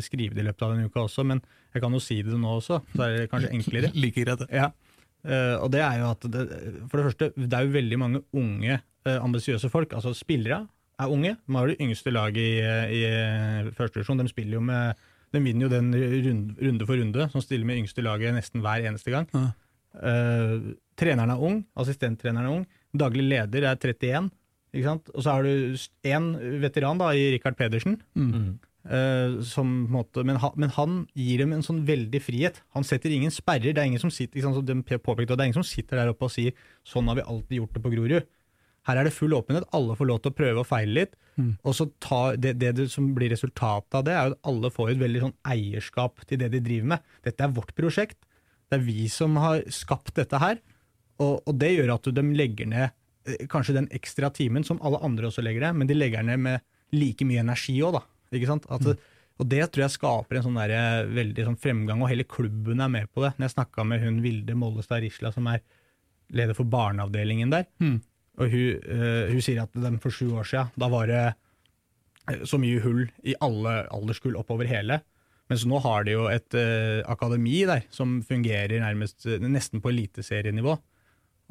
[0.04, 1.40] skrive det i løpet av den uka også, men
[1.72, 3.90] jeg kan jo si det nå også, så er det kanskje enklere.
[4.02, 4.44] Like greit.
[4.52, 4.68] Ja.
[5.22, 6.42] Eh, og det er jo at det,
[6.90, 9.94] For det første, det er jo veldig mange unge, uh, ambisiøse folk.
[9.96, 10.66] Altså spillere
[11.00, 11.32] er unge.
[11.46, 14.20] De har det yngste laget i, i første divisjon.
[14.20, 17.80] De spiller jo med De vinner jo den runde, runde for runde, som stiller med
[17.80, 19.30] yngste laget nesten hver eneste gang.
[19.32, 19.48] Ja.
[19.92, 24.28] Uh, treneren er ung, assistenttreneren er ung, daglig leder er 31.
[24.72, 25.08] Ikke sant?
[25.12, 26.28] Og så har du én
[26.62, 27.98] veteran da, i Rikard Pedersen.
[28.16, 28.58] Mm.
[28.82, 32.62] Uh, som, på en måte, men, han, men han gir dem en sånn veldig frihet.
[32.76, 33.70] Han setter ingen sperrer.
[33.70, 36.00] Det er ingen som sitter, ikke sant, som de påpekte, det er ingen som sitter
[36.00, 36.56] der oppe og sier
[36.88, 38.30] sånn har vi alltid gjort det på Grorud.
[38.88, 41.14] Her er det full åpenhet, alle får lov til å prøve og feile litt.
[41.38, 41.52] Mm.
[41.62, 44.72] Og så ta, det, det, det som blir resultatet av det, er jo at alle
[44.74, 47.06] får et veldig sånn eierskap til det de driver med.
[47.22, 48.18] Dette er vårt prosjekt.
[48.66, 50.58] Det er vi som har skapt dette her.
[51.20, 52.86] Og, og det gjør at de legger ned
[53.26, 56.40] eh, kanskje den ekstra timen som alle andre også legger ned, men de legger ned
[56.40, 56.60] med
[56.92, 58.02] like mye energi òg, da.
[58.32, 58.66] Ikke sant?
[58.72, 58.86] At,
[59.40, 62.80] Og det tror jeg skaper en sånn der, eh, veldig sånn fremgang, og hele klubben
[62.80, 63.32] er med på det.
[63.38, 65.60] Når jeg snakka med hun Vilde Mollestad Risla, som er
[66.32, 68.00] leder for barneavdelingen der, Mm.
[68.38, 71.34] og hun, uh, hun sier at dem for sju år siden, da var det
[72.46, 75.00] så mye hull i alle alderskull oppover hele.
[75.50, 80.78] Mens nå har de jo et uh, akademi der som fungerer nærmest, nesten på eliteserienivå.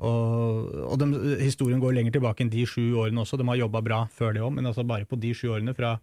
[0.01, 3.37] Og, og de, historien går lenger tilbake enn de sju årene også.
[3.37, 5.95] De har jobba bra før det òg, men altså bare på de sju årene fra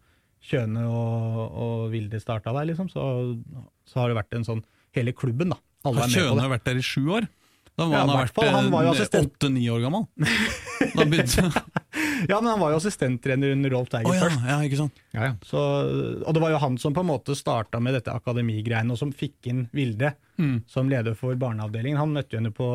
[0.49, 3.03] Kjøne og, og Vilde starta der, liksom, så,
[3.89, 5.59] så har det vært en sånn Hele klubben, da.
[5.85, 7.27] Alle Har med på Kjøne vært der i sju år?
[7.79, 9.37] Da må Ja, han ha vært assistent.
[9.38, 10.09] åtte-ni år gammel.
[10.99, 11.45] Da begynte
[12.29, 14.41] Ja, men han var jo assistenttrener under Rolf Teigen oh, ja, først.
[14.51, 14.97] ja, ikke sant.
[15.14, 15.35] Ja, ja.
[15.47, 15.61] Så,
[16.27, 19.12] og det var jo han som på en måte starta med dette akademigreiene, og som
[19.14, 20.61] fikk inn Vilde Mm.
[20.71, 21.99] som leder for barneavdelingen.
[21.99, 22.67] Han møtte jo henne på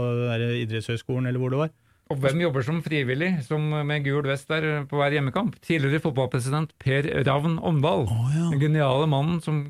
[0.66, 1.70] idrettshøyskolen, eller hvor det var.
[2.12, 5.56] Og hvem jobber som frivillig som med gul vest der på hver hjemmekamp?
[5.64, 8.04] Tidligere fotballpresident Per Ravn Omdal.
[8.12, 8.50] Oh, ja.
[8.52, 9.62] Den geniale mannen som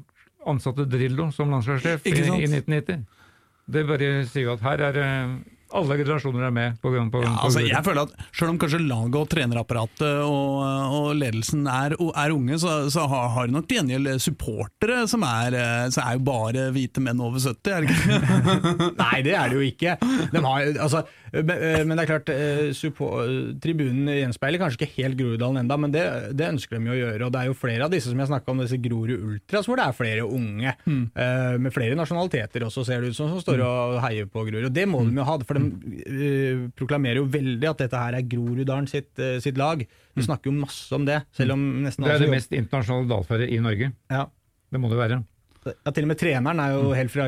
[0.49, 3.05] ansatte Drillo som landslagssjef i, i 1990.
[3.71, 5.35] Det bare sier at her er eh,
[5.73, 6.77] alle generasjoner er med.
[6.81, 10.61] på, på, Ja, på altså, jeg føler at Selv om kanskje laget og trenerapparatet og,
[10.97, 15.25] og ledelsen er, er unge, så, så har, har de nok til gjengjeld supportere som
[15.27, 18.19] er, eh, så er jo bare hvite menn over 70, er det ikke?
[19.03, 19.97] Nei, det er det jo ikke.
[20.33, 21.53] De har, altså, men,
[21.89, 22.31] men det er klart,
[22.77, 23.31] support,
[23.63, 26.03] tribunen gjenspeiler kanskje ikke helt Groruddalen enda, men det,
[26.37, 27.27] det ønsker de jo å gjøre.
[27.27, 29.79] Og det er jo flere av disse som jeg snakka om, disse Grorud Ultras, hvor
[29.79, 30.75] det er flere unge.
[30.85, 31.03] mm.
[31.63, 34.69] med flere nasjonaliteter også, ser det ut som, som står og heier på Grorud.
[34.69, 35.62] Og det må de jo ha, for de
[36.03, 39.83] eh, proklamerer jo veldig at dette her er Groruddalen sitt, eh, sitt lag.
[39.83, 43.51] De snakker jo masse om det, selv om nesten Det er det mest internasjonale dalføret
[43.51, 43.93] i Norge.
[44.09, 44.25] ja.
[44.73, 45.19] Det må det være.
[45.65, 47.27] Ja, Til og med treneren er jo helt fra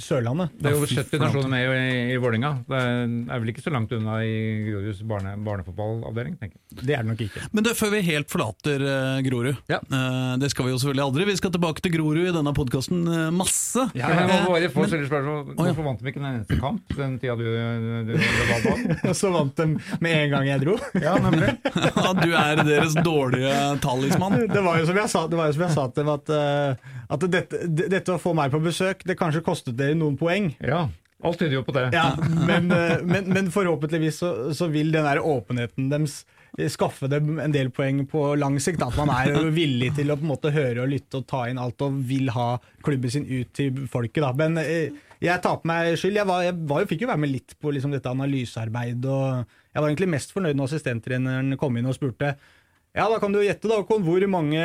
[0.00, 0.52] Sørlandet.
[0.60, 2.50] Det er jo fy 70 nasjoner med i, i Vålinga.
[2.68, 4.34] Det er, er vel ikke så langt unna i
[4.68, 6.80] Groruds barne, barnefotballavdeling, tenker jeg.
[6.86, 7.44] Det er det nok ikke.
[7.56, 9.80] Men det, før vi helt forlater uh, Grorud, Ja.
[9.92, 13.04] uh, det skal vi jo selvfølgelig aldri, vi skal tilbake til Grorud i denne podkasten
[13.36, 13.86] masse.
[13.96, 15.38] Ja, jeg må Eh, bare få stille spørsmål.
[15.52, 15.54] Ja.
[15.60, 18.74] Hvorfor vant de ikke den eneste kamp den tida du, du, du var på?
[19.10, 19.66] Og så vant de
[20.04, 20.76] med en gang jeg dro.
[21.06, 21.52] Ja, nemlig.
[21.66, 23.52] Ja, du er deres dårlige
[23.84, 24.38] talismann.
[24.50, 26.32] Det var jo som jeg sa, det var jo som jeg sa til dem, at,
[26.34, 30.52] eh, at dette, dette å få meg på besøk, det kanskje kostet dere noen poeng.
[30.64, 30.86] Ja,
[31.24, 31.88] alt tyder jo på det.
[31.96, 36.24] Ja, men, eh, men, men forhåpentligvis så, så vil den der åpenheten deres
[36.72, 38.84] skaffe dem en del poeng på lang sikt.
[38.84, 41.60] At man er villig til å på en måte høre og lytte og ta inn
[41.60, 44.22] alt og vil ha klubben sin ut til folket.
[44.24, 44.32] Da.
[44.36, 46.20] Men eh, jeg tar på meg skyld.
[46.20, 49.56] Jeg, var, jeg var, fikk jo være med litt på liksom, dette analysearbeidet.
[49.72, 52.34] Jeg var egentlig mest fornøyd når assistenttreneren kom inn og spurte
[52.96, 54.62] ja, da kan du gjette da, Håkon, hvor mange,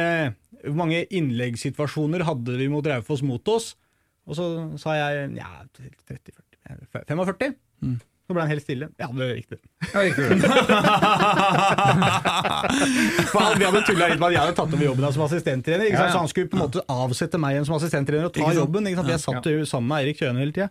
[0.78, 3.74] mange innleggssituasjoner hadde vi mot Raufoss mot oss?
[4.30, 4.48] Og så
[4.80, 6.39] sa jeg ja, 30-40
[7.12, 7.56] 45?
[8.32, 8.88] Så ble han helt stille.
[9.02, 9.58] Ja, det er riktig.
[9.91, 10.15] Ja, det.
[13.32, 15.86] For han, vi hadde tulla litt med at jeg hadde tatt over jobben som assistenttrener.
[15.89, 16.06] Ikke sant?
[16.06, 16.13] Ja, ja.
[16.15, 18.88] Så han skulle på en måte avsette meg igjen som assistenttrener og ta Ikke jobben.
[18.91, 19.12] Ikke sant?
[19.13, 20.70] Jeg satt jo sammen med Eirik Kjøne hele tida.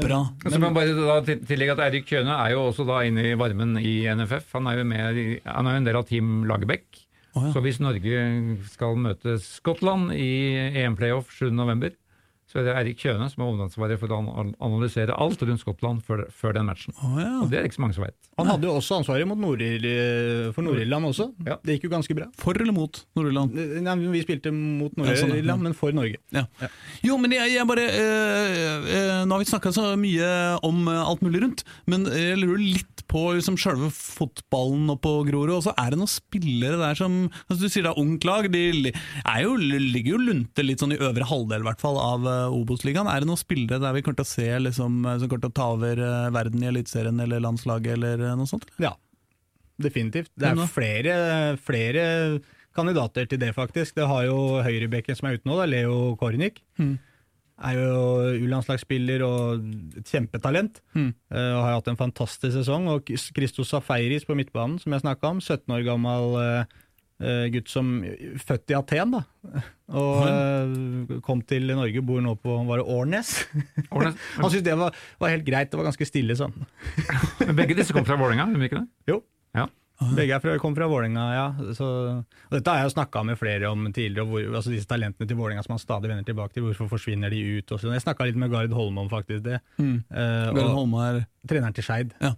[0.00, 0.20] Bra.
[0.46, 3.34] Så må bare da til- tillegge at Eirik Kjøne er jo også da inne i
[3.38, 3.84] varmen i
[4.16, 4.46] NFF.
[4.56, 5.02] Han er jo, med,
[5.44, 6.86] han er jo en del av Team Lagerbäck.
[7.36, 7.50] Oh, ja.
[7.52, 8.16] Så hvis Norge
[8.72, 10.30] skal møte Skottland i
[10.72, 11.92] EM-playoff 7.11.,
[12.64, 14.18] så er Erik Eirik Kjøne som er hovedansvaret for å
[14.64, 16.94] analysere alt rundt Skottland før, før den matchen.
[17.04, 17.32] Oh, ja.
[17.42, 18.16] Og det er ikke så mange som vet.
[18.40, 21.28] Han hadde jo også ansvaret mot Nord-Ir- for Nord-Irland også.
[21.46, 21.58] Ja.
[21.62, 22.28] Det gikk jo ganske bra.
[22.40, 23.56] For eller mot Nord-Irland?
[23.84, 25.34] Nei, Vi spilte mot Ja, sånn, ja.
[25.34, 26.20] Nord-Irland, men for Norge.
[26.34, 26.46] Ja.
[27.04, 30.28] Jo, men jeg, jeg bare øh, øh, Nå har vi snakka så mye
[30.66, 35.12] om eh, alt mulig rundt, men jeg lurer litt på liksom selve fotballen og på
[35.28, 35.54] Grorud.
[35.58, 38.48] Og så er det noen spillere der som altså Du sier det er ungt lag.
[38.52, 42.26] De er jo, ligger jo lunte litt sånn i øvre halvdel i hvert fall av
[42.52, 43.08] Obos-ligaen.
[43.10, 45.56] Er det noen spillere der vi kommer til å se liksom, som kommer til å
[45.56, 48.68] ta over eh, verden i Eliteserien eller landslaget eller eh, noe sånt?
[48.82, 48.94] Ja,
[49.82, 50.32] definitivt.
[50.36, 51.16] Det er flere,
[51.62, 52.06] flere
[52.76, 53.96] kandidater til det, faktisk.
[53.96, 56.60] Det har jo høyrebekken som er ute nå, da, Leo Kornic.
[56.80, 56.96] Mm.
[57.66, 58.00] Er jo
[58.44, 59.62] U-landslagsspiller og
[59.96, 60.82] et kjempetalent.
[60.92, 61.12] Mm.
[61.32, 62.90] Uh, og har hatt en fantastisk sesong.
[62.92, 65.40] Og Christos Safaris på midtbanen, som jeg snakka om.
[65.40, 66.76] 17 år gammel eh,
[67.54, 67.94] gutt som
[68.44, 69.22] født i Aten, da.
[69.96, 73.30] Og eh, kom til Norge, bor nå på var det Årnes.
[73.94, 76.52] Årnes- Han syntes det var, var helt greit, det var ganske stille sånn.
[77.46, 78.88] Men begge disse kom fra Vålerenga, gjorde de ikke det?
[79.14, 79.22] Jo.
[79.56, 79.68] Ja.
[80.12, 81.44] Begge er fra, kom fra Vålerenga, ja.
[81.78, 81.86] Så,
[82.20, 85.38] og dette har jeg jo snakka med flere om tidligere, hvor, altså disse talentene til
[85.38, 86.66] Vålerenga som man stadig vender tilbake til.
[86.66, 87.72] Hvorfor forsvinner de ut?
[87.72, 87.94] Og sånn.
[87.96, 89.62] jeg snakka litt med Gard Holme om faktisk det.
[89.80, 90.02] Mm.
[90.12, 92.12] Uh, Gard Holme er treneren til Skeid.
[92.20, 92.34] Ja.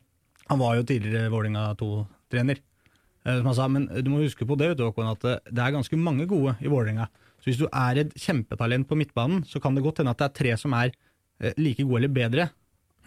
[0.52, 2.62] Han var jo tidligere Vålerenga 2-trener.
[3.28, 5.42] Eh, som han sa, men du må huske på det, vet du, Håkon, at eh,
[5.52, 7.08] det er ganske mange gode i Vålerenga.
[7.38, 10.30] Så hvis du er et kjempetalent på midtbanen, så kan det godt hende at det
[10.30, 12.48] er tre som er eh, like gode eller bedre.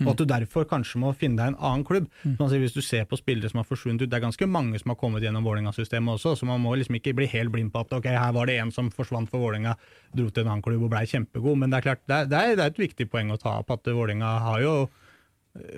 [0.02, 2.08] Og at du derfor kanskje må finne deg en annen klubb.
[2.24, 4.80] Så sier, hvis du ser på spillere som har forsvunnet ut, det er ganske mange
[4.82, 7.84] som har kommet gjennom Vålerenga-systemet også, så man må liksom ikke bli helt blind på
[7.84, 9.76] at ok, her var det en som forsvant for Vålerenga,
[10.18, 11.60] dro til en annen klubb og blei kjempegod.
[11.62, 13.92] Men det er klart, det er, det er, et viktig poeng å ta opp at
[13.92, 14.76] Vålerenga har jo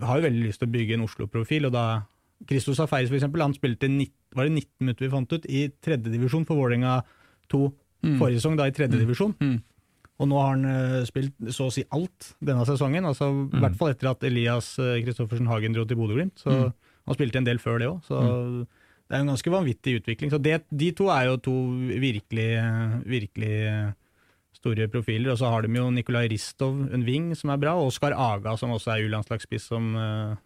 [0.05, 1.67] har jo veldig lyst til å bygge en Oslo-profil.
[1.67, 1.85] og da
[2.47, 5.67] Christos Safaris for eksempel, han spilte 19, var det 19 minutter vi fant ut, i
[5.83, 7.01] tredjedivisjon for Vålerenga
[7.53, 7.61] 2
[8.19, 9.35] forrige sesong, da i tredjedivisjon.
[9.39, 9.59] Mm.
[10.21, 13.77] Og nå har han uh, spilt så å si alt denne sesongen, altså i hvert
[13.79, 16.43] fall etter at Elias uh, Kristoffersen Hagen dro til Bodø-Glimt.
[16.43, 16.57] Så
[17.03, 18.19] Han spilte en del før det òg, så
[19.13, 20.31] det er en ganske vanvittig utvikling.
[20.31, 21.53] Så det, De to er jo to
[22.01, 22.47] virkelig,
[23.05, 23.91] virkelig eh,
[24.57, 25.33] store profiler.
[25.33, 28.55] Og så har de jo Nikolai Ristov, en wing, som er bra, og Oskar Aga,
[28.57, 30.39] som også er U-landslagsspiss, som eh, er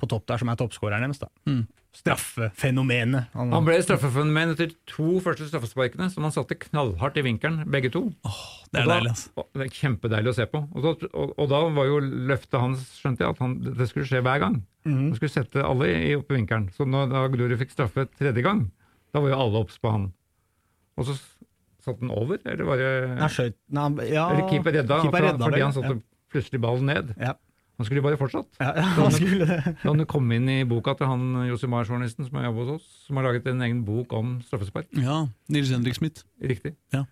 [0.00, 1.22] på topp der, som er toppskåreren deres.
[1.48, 1.62] Mm.
[1.96, 3.30] Straffefenomenet.
[3.34, 7.90] Han, Han ble straffefenomen etter to første straffesparkene, som han satte knallhardt i vinkelen, begge
[7.94, 8.02] to.
[8.70, 9.46] Det er da- deilig, altså.
[9.56, 10.62] Det er kjempedeilig å se på.
[10.70, 11.98] Og da, og, og da var jo
[12.30, 14.60] løftet hans, skjønte jeg, at han, det skulle skje hver gang.
[14.86, 15.00] Mm.
[15.08, 16.70] Han skulle sette alle i, opp i vinkelen.
[16.76, 18.68] Så når da Glory fikk straffe tredje gang,
[19.10, 20.10] da var jo alle obs på han.
[21.00, 21.16] Og så
[21.80, 25.46] satt den over, eller var det Nei, skjøt, nei, ja, Eller keeper redda, keeper redda
[25.48, 25.94] fordi han satte
[26.30, 27.14] plutselig ballen ned.
[27.18, 27.34] Ja.
[27.80, 28.50] Han skulle bare fortsatt.
[28.60, 29.60] Ja, ja, han skulle det.
[29.82, 33.16] Da han kom inn i boka til han Josimar-journalisten som har jobbet hos oss, som
[33.16, 34.90] har laget en egen bok om straffespark.
[35.00, 36.26] Ja, Nils Henrik Smith.
[36.44, 36.74] Riktig.
[36.92, 37.06] Ja.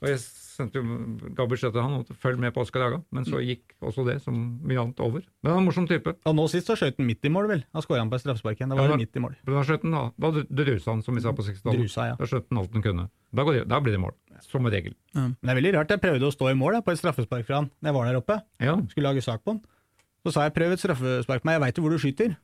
[0.00, 3.02] Og jeg sendte jo ga beskjed til han om å følge med på Oskar Haga,
[3.12, 5.26] men så gikk også det, som mye annet, over.
[5.44, 6.14] Men han er en morsom type.
[6.24, 7.62] Og nå sist så skjøt han midt i mål, vel?
[7.68, 8.72] Da skåra han på straffespark igjen.
[8.72, 9.36] Da var Ja, det midt i mål.
[9.44, 11.96] Da skjøt han, da, da drusa han, som vi sa på 60-tallet.
[11.96, 12.16] Ja.
[12.16, 13.06] Da skjøt han alt han kunne.
[13.30, 14.16] Da, går det, da blir det mål,
[14.48, 14.96] som regel.
[15.16, 15.92] Men det er veldig rart.
[15.92, 18.08] Jeg prøvde å stå i mål jeg, på et straffespark fra han da jeg var
[18.08, 18.40] der oppe.
[18.64, 19.60] Ja, Skulle lage sak på han.
[20.24, 22.36] Så sa jeg prøv et straffespark på meg, jeg veit jo hvor du skyter.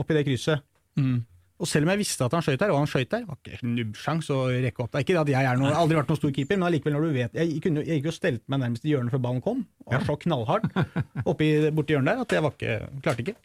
[0.00, 0.64] Oppi det krysset.
[0.98, 1.22] Mm.
[1.62, 3.68] Og selv om jeg visste at han skøyt der, og han skøyt der, var ikke
[3.68, 5.04] nubbsjans å rekke opp der.
[5.04, 7.38] Ikke at jeg er noe, aldri vært noen stor keeper, men allikevel når du vet
[7.38, 10.06] Jeg, kunne, jeg gikk jo stelt meg nærmest i hjørnet før ballen kom, og var
[10.08, 10.66] så knallhard
[11.30, 13.36] oppi, borti hjørnet der at jeg var ikke, klarte ikke.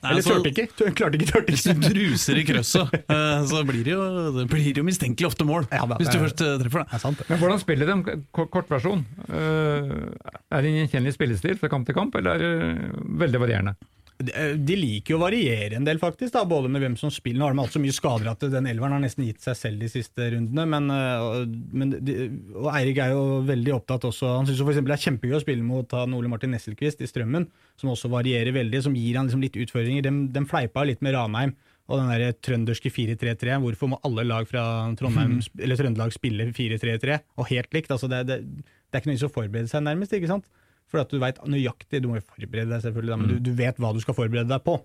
[0.00, 0.66] Nei, Eller altså, turte ikke.
[0.78, 4.04] Tør, Klarte ikke, turte Hvis du druser i krøsset, eh, så blir det jo,
[4.38, 5.66] det blir jo mistenkelig ofte mål.
[5.68, 6.88] Ja, det, hvis du først eh, treffer det.
[6.96, 7.28] Er sant, det.
[7.28, 8.16] Men hvordan spiller de?
[8.36, 9.04] Kort, kort versjon.
[9.28, 13.76] Eh, er det en gjenkjennelig spillestil fra kamp til kamp, eller er det veldig varierende?
[14.20, 17.40] De, de liker jo å variere en del, faktisk, da, både med hvem som spiller.
[17.40, 19.80] Nå har de hatt så mye skader at den elveren har nesten gitt seg selv
[19.80, 20.66] de siste rundene.
[20.74, 22.16] Men, øh, men de,
[22.54, 24.82] og Eirik er jo veldig opptatt også Han syns f.eks.
[24.84, 27.48] det er kjempegøy å spille mot han Ole Martin Nesselquist i Strømmen,
[27.80, 30.04] som også varierer veldig, som gir han liksom litt utfordringer.
[30.06, 31.56] De, de fleipa litt med Ranheim
[31.90, 33.58] og den der trønderske 4-3-3.
[33.64, 34.62] Hvorfor må alle lag fra
[34.98, 37.90] Trondheim, eller Trøndelag spille 4-3-3, og helt likt?
[37.90, 40.14] Altså det, det, det er ikke noe vits å forberede seg, nærmest.
[40.14, 40.46] ikke sant?
[40.90, 43.78] For at du veit nøyaktig Du må jo forberede deg, selvfølgelig, men du, du vet
[43.78, 44.80] hva du skal forberede deg på.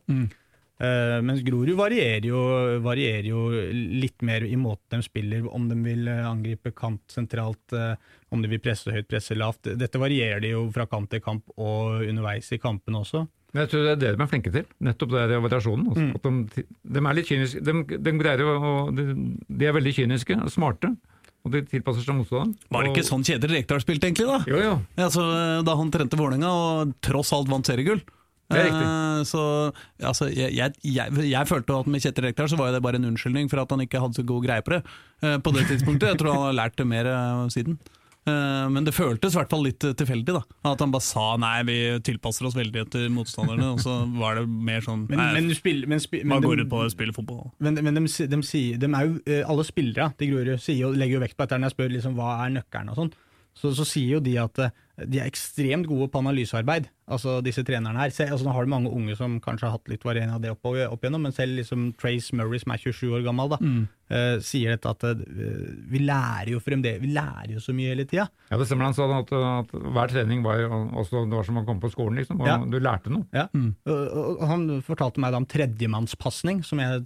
[0.75, 2.39] Eh, mens Grorud varierer jo,
[2.83, 3.45] varierer jo
[3.95, 7.95] litt mer i måten de spiller, om de vil eh, angripe kant sentralt, uh,
[8.35, 9.71] om de vil presse høyt, presse lavt.
[9.79, 13.23] Dette varierer de jo fra kamp til kamp og underveis i kampene også.
[13.55, 14.67] Jeg tror det er det de er flinke til.
[14.83, 15.85] Nettopp det variasjonen.
[15.95, 16.09] Mm.
[16.17, 16.65] At de,
[16.97, 17.61] de er litt kyniske.
[17.63, 20.91] De, de, å, de er veldig kyniske og smarte,
[21.45, 22.55] og de tilpasser seg motstanderen.
[22.73, 24.27] Var det ikke Og- sånn Kjetil Rekdal spilte, egentlig?
[24.27, 24.39] da?
[24.49, 24.75] Jo, jo.
[24.97, 25.25] Ja, altså,
[25.63, 28.01] da han trente Vålerenga og tross alt vant seriegull.
[28.49, 28.85] Det er riktig.
[28.85, 29.73] Eh, så
[30.05, 33.07] altså, jeg, jeg, jeg, jeg følte at med Kjetil Rekdal så var det bare en
[33.09, 34.81] unnskyldning for at han ikke hadde så god greie på det
[35.23, 36.11] eh, på det tidspunktet.
[36.13, 37.79] Jeg tror han har lært det mer eh, siden.
[38.25, 40.33] Eh, men det føltes i hvert fall litt eh, tilfeldig.
[40.33, 41.75] da At han bare sa nei, vi
[42.07, 43.67] tilpasser oss veldig etter motstanderne.
[43.75, 46.63] Og så var det mer sånn Men, nei, men, spiller, men, spi- men man går
[46.65, 47.51] ut på å spille fotball.
[47.59, 50.95] Men, men de, de, de, sier, de er jo, eh, alle spillere til Grorud sier
[50.97, 53.13] legger jo vekt på dette når jeg spør liksom, hva er nøkkelen og sånn.
[53.55, 54.73] Så, så sier jo de at eh,
[55.07, 58.11] de er ekstremt gode på analysearbeid, altså disse trenerne her.
[58.15, 60.51] Se, altså, nå har du mange unge som kanskje har hatt litt varierende av det
[60.53, 63.59] opp, opp igjennom, men selv liksom Trace Murray, som er 27 år gammel, da,
[64.11, 65.25] eh, sier dette at uh,
[65.91, 68.27] vi lærer jo fremdeles, vi lærer jo så mye hele tida.
[68.51, 68.87] Ja, det stemmer.
[68.87, 70.71] Han sa at, at hver trening var jo
[71.03, 72.57] også, det var som å komme på skolen, liksom, og Ja.
[72.63, 73.27] du lærte noe.
[73.35, 73.47] Ja.
[73.51, 77.03] Og, og han fortalte meg da om tredjemannspasning, som jeg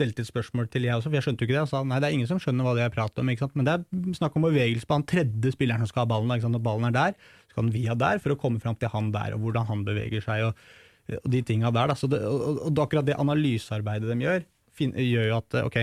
[0.00, 1.62] stilte et spørsmål til, jeg også, for jeg skjønte jo ikke det.
[1.62, 3.56] Han sa nei, det er ingen som skjønner hva det er prat om, ikke sant?
[3.58, 6.32] men det er snakk om bevegelse på han tredje spilleren som skal ha ballen.
[6.34, 6.56] Ikke sant?
[6.56, 9.12] Når ballen er der, så skal han via der for å komme fram til han
[9.14, 11.92] der, og hvordan han beveger seg, og, og de tinga der.
[11.92, 11.98] Da.
[12.00, 14.44] Så det, og, og, akkurat det analysearbeidet de gjør,
[14.80, 15.80] fin, gjør jo at ok,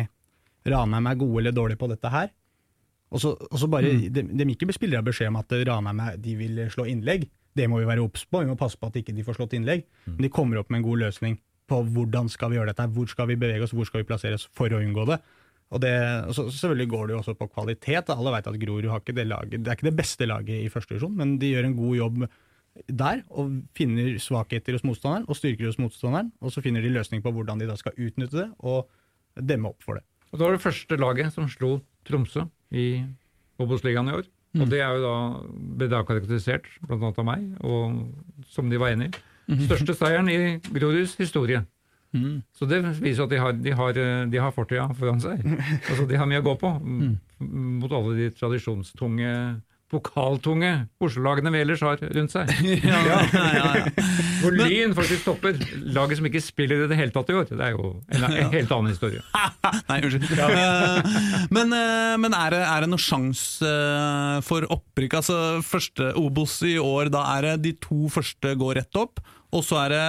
[0.67, 2.31] Ranheim er gode eller dårlige på dette her.
[3.13, 6.65] Og så, og så bare, de, de ikke spillere beskjed om at Ranheim de vil
[6.73, 7.29] slå innlegg.
[7.57, 9.55] Det må vi være obs på, vi må passe på at ikke de får slått
[9.57, 9.85] innlegg.
[10.11, 13.09] Men de kommer opp med en god løsning på hvordan skal vi gjøre dette, hvor
[13.11, 15.19] skal vi bevege oss, hvor skal vi plassere oss for å unngå det.
[15.75, 15.93] Og det,
[16.35, 18.11] så, selvfølgelig går det jo også på kvalitet.
[18.13, 20.69] Alle vet at Grorud har ikke det laget, det er ikke det beste laget i
[20.71, 22.27] første divisjon, men de gjør en god jobb
[22.87, 26.31] der og finner svakheter hos motstanderen og styrker hos motstanderen.
[26.45, 28.87] Og så finner de løsning på hvordan de da skal utnytte det og
[29.37, 30.05] demme opp for det.
[30.31, 31.77] Og det var det første laget som slo
[32.07, 32.87] Tromsø i
[33.59, 34.27] Obos-ligaen i år.
[34.53, 34.61] Mm.
[34.63, 35.15] Og det er jo da,
[35.79, 39.23] ble da karakterisert, annet av meg, og som de var enig i.
[39.47, 39.65] Mhm.
[39.67, 40.37] Største seieren i
[40.75, 41.65] Groruds historie.
[42.13, 42.41] Mm.
[42.55, 43.93] Så det viser at de har, de har,
[44.31, 45.43] de har fortida foran seg.
[45.89, 47.17] Altså, de har mye å gå på Mm.
[47.79, 50.71] mot alle de tradisjonstunge, pokaltunge
[51.03, 52.51] Oslo-lagene vi ellers har rundt seg.
[52.87, 53.45] Ja, ja, ja,
[53.77, 54.05] ja.
[54.41, 55.57] Hvor Lyn faktisk topper
[55.95, 57.47] laget som ikke spiller i det hele tatt i år.
[57.49, 59.23] Det er jo en, en helt annen historie.
[59.89, 60.41] Nei, unnskyld.
[60.47, 61.11] Eh,
[61.55, 65.17] men eh, men er, det, er det noen sjanse eh, for opprykk?
[65.21, 69.23] Altså, første Obos i år, da er det de to første går rett opp,
[69.55, 70.07] og så er det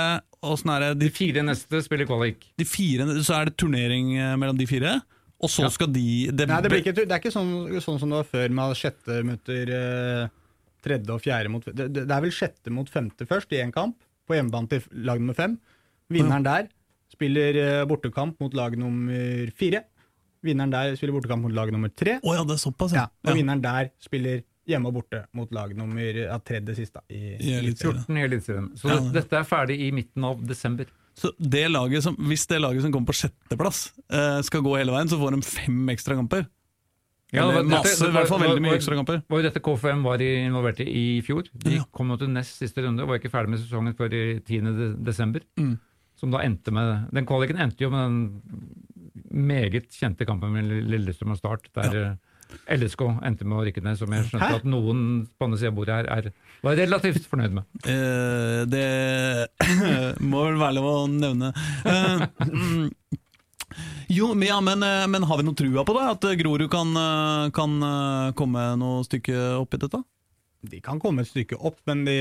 [0.48, 2.44] Åssen er det De de, fire neste spiller kvalik.
[2.54, 4.92] de fire Så er det turnering mellom de fire,
[5.40, 5.68] og så Ja.
[5.70, 7.52] skal de det, Nei, det, blir ikke, det er ikke sånn,
[7.84, 10.28] sånn som det var før, med sjette møter eh,
[10.82, 13.96] tredje og fjerde mot det, det er vel sjette mot femte først, i én kamp,
[14.28, 15.58] på hjemmebane til lag nummer fem.
[16.10, 16.68] Vinneren der
[17.12, 19.84] spiller eh, bortekamp mot lag nummer fire.
[20.44, 22.18] Vinneren der spiller bortekamp mot lag nummer tre.
[22.22, 23.30] Oh, ja, det er såpass, Ja, ja.
[23.30, 27.00] og vinneren der spiller hjemme og borte mot lag nummer ja, tredje siste.
[27.08, 28.66] I, I i 14 i Eliteserien.
[28.76, 28.98] Så Ja.
[29.14, 30.84] dette er ferdig i midten av desember.
[31.18, 34.92] Så det laget som, Hvis det laget som kommer på sjetteplass, eh, skal gå hele
[34.94, 36.46] veien, så får de fem ekstra kamper.
[37.32, 39.22] Ja, Eller det var- masse, dette- i hvert fall veldig mye ekstra kamper.
[39.28, 41.44] var jo dette KFM var involvert i i fjor.
[41.52, 41.82] De Ja.
[41.92, 44.96] kom nå til nest siste runde og var ikke ferdig med sesongen før i 10.
[45.04, 45.40] desember.
[45.58, 45.78] Mm.
[46.16, 48.42] Som da endte med Den kvaliken endte jo med den
[49.30, 52.14] meget kjente kampen med Lillestrøm og Start, der ja.
[52.74, 54.54] LSK endte med å rykke ned, som jeg skjønte Hæ?
[54.56, 56.32] at noen på andre sida av bordet her er,
[56.64, 57.64] var relativt fornøyd med.
[57.86, 58.84] Uh, det
[60.30, 61.52] må vel være lov å nevne.
[61.84, 62.88] Mm,
[64.08, 66.04] jo, men, ja, men, eh, men har vi noe trua på det?
[66.16, 66.94] At Grorud kan,
[67.54, 67.74] kan
[68.38, 70.00] komme noe stykke opp i dette?
[70.68, 72.14] De kan komme et stykke opp, men de,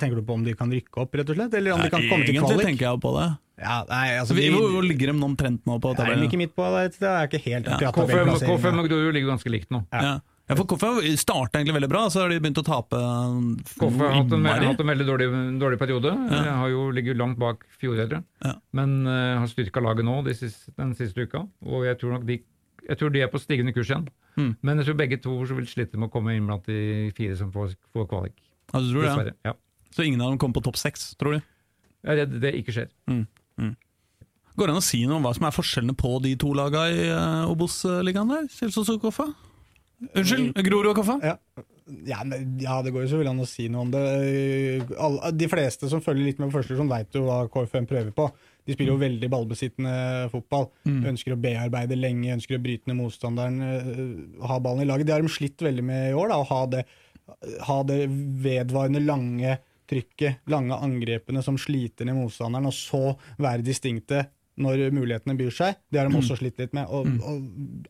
[0.00, 1.56] tenker du på om de kan rykke opp, rett og slett?
[1.58, 2.68] Eller om de kan komme til Egentlig kvalik?
[2.70, 3.26] tenker jeg på det.
[3.62, 6.24] Ja, nei, altså, vi, hvor, hvor ligger de omtrent nå på er tabellen?
[6.24, 6.96] ikke midt på det, et?
[7.02, 7.76] Jeg er ikke helt Ja.
[7.90, 9.82] akkurat K5, K5 og Grorud ligger ganske likt nå.
[9.92, 10.14] Ja.
[10.50, 12.98] Ja, for KFF starta egentlig veldig bra, så har de begynt å tape
[13.78, 15.28] KF har hatt en, hatt en veldig dårlig,
[15.62, 16.14] dårlig periode.
[16.32, 16.56] Ja.
[16.60, 18.54] Har jo ligger langt bak fjoråret, Ja.
[18.76, 21.44] men uh, har styrka laget nå de siste, den siste uka.
[21.64, 22.40] Og jeg tror nok de,
[22.88, 24.08] jeg tror de er på stigende kurs igjen.
[24.36, 24.50] Mm.
[24.60, 27.52] Men jeg tror begge to vil slite med å komme inn blant de fire som
[27.54, 28.36] får, får kvalik.
[28.72, 29.54] Ja, du tror det, ja.
[29.92, 31.48] Så ingen av dem kommer på topp seks, tror du?
[32.02, 32.90] Jeg er redd det ikke skjer.
[34.52, 36.92] Går det an å si noe om hva som er forskjellene på de to lagene
[36.92, 38.48] i uh, Obos-ligaen der?
[38.52, 39.30] Kjelsås og Koffa?
[40.10, 41.18] Unnskyld, Grorud og kaffe?
[41.22, 41.36] Ja.
[42.06, 44.02] Ja, men, ja, det går jo så vel an å si noe om det.
[45.02, 48.14] Alle, de fleste som følger litt med på første, som veit jo hva KFM prøver
[48.16, 48.28] på.
[48.62, 49.94] De spiller jo veldig ballbesittende
[50.32, 50.68] fotball.
[50.86, 51.00] Mm.
[51.12, 55.08] Ønsker å bearbeide lenge, ønsker å bryte ned motstanderen, øh, ha ballen i laget.
[55.08, 56.30] Det har de slitt veldig med i år.
[56.30, 56.84] Da, å ha det,
[57.66, 57.98] ha det
[58.46, 59.58] vedvarende lange
[59.90, 64.28] trykket, lange angrepene som sliter ned motstanderen, og så være distinkte
[64.62, 65.82] når mulighetene byr seg.
[65.90, 66.86] Det har de også slitt litt med.
[66.86, 67.02] Å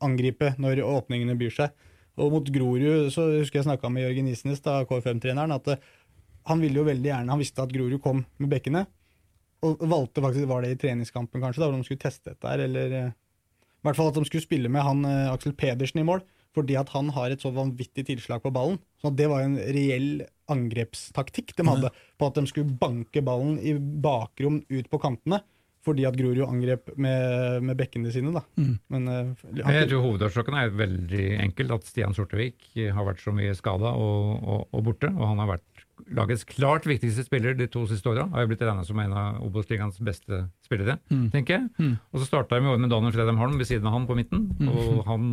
[0.07, 1.89] angripe når åpningene byr seg.
[2.21, 5.87] Og mot Grorud så husker jeg snakka med Jørgen Isnes, da, KFM-treneren, at eh,
[6.51, 8.85] han ville jo veldig gjerne Han visste at Grorud kom med bekkene,
[9.63, 12.65] og valgte faktisk Var det i treningskampen, kanskje, da hvor de skulle teste dette her,
[12.67, 16.07] eller eh, I hvert fall at de skulle spille med han eh, Aksel Pedersen i
[16.09, 18.77] mål, fordi at han har et så vanvittig tilslag på ballen.
[19.01, 21.91] Så det var en reell angrepstaktikk de hadde,
[22.21, 25.41] på at de skulle banke ballen i bakrom ut på kantene.
[25.83, 28.31] Fordi at Grorud angrep med, med bekkene sine.
[28.37, 28.45] da.
[28.55, 28.75] Mm.
[28.95, 31.73] Men, han, jeg tror hovedårsaken er veldig enkel.
[31.75, 35.11] At Stian Sortevik har vært så mye skada og, og, og borte.
[35.11, 38.29] Og han har vært lagets klart viktigste spiller de to siste åra.
[38.31, 41.01] Har jo blitt regna som en av Obos-ligaens beste spillere,
[41.35, 41.69] tenker jeg.
[41.83, 41.93] Mm.
[42.13, 44.17] Og så starta jeg med året med Daniel Fredheim Holm ved siden av han på
[44.19, 44.49] midten.
[44.71, 45.29] Og han,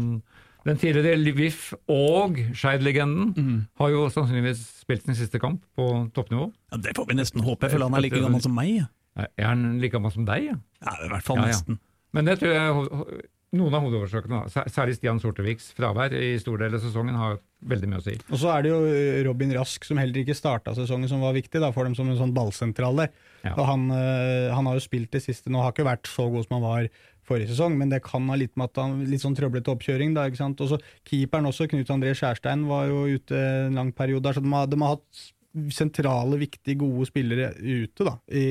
[0.66, 3.58] den tidligere VIF og Skeid-legenden Mm.
[3.80, 5.86] har jo sannsynligvis spilt sin siste kamp på
[6.18, 6.50] toppnivå.
[6.74, 8.82] Ja, det får vi nesten håpe, for han er like gammel som meg.
[9.22, 9.28] Ja.
[9.38, 10.49] Er han like gammel som deg?
[10.51, 10.55] Ja?
[10.86, 11.57] Ja, i hvert fall Ja, ja.
[11.57, 11.80] nesten.
[12.15, 16.84] Men det tror jeg noen av hovedårsakene, særlig Stian Sorteviks fravær i stor del av
[16.84, 18.13] sesongen, har veldig mye å si.
[18.30, 21.34] Og så er det jo eh, Robin Rask som heller ikke starta sesongen, som var
[21.34, 23.09] viktig da, for dem som en sånn ballsentral der.
[23.41, 23.55] Ja.
[23.55, 26.45] Og han, eh, han har jo spilt det siste nå, har ikke vært så god
[26.45, 26.91] som han var
[27.30, 30.13] forrige sesong, men det kan ha litt med at han litt sånn trøblete oppkjøring.
[30.17, 30.61] da, ikke sant?
[30.65, 34.45] Og så Keeperen også, Knut André Skjærstein, var jo ute en lang periode der, så
[34.45, 35.26] de har, de har hatt
[35.74, 38.45] sentrale, viktige, gode spillere ute da, i,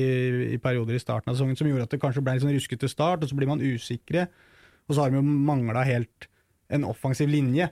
[0.55, 2.89] i perioder i starten av sesongen, som gjorde at det kanskje ble en sånn ruskete
[2.91, 4.27] start, og så blir man usikre.
[4.89, 6.27] Og så har de jo mangla helt
[6.73, 7.69] en offensiv linje,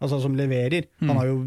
[0.00, 0.88] altså som leverer.
[1.02, 1.40] Han har jo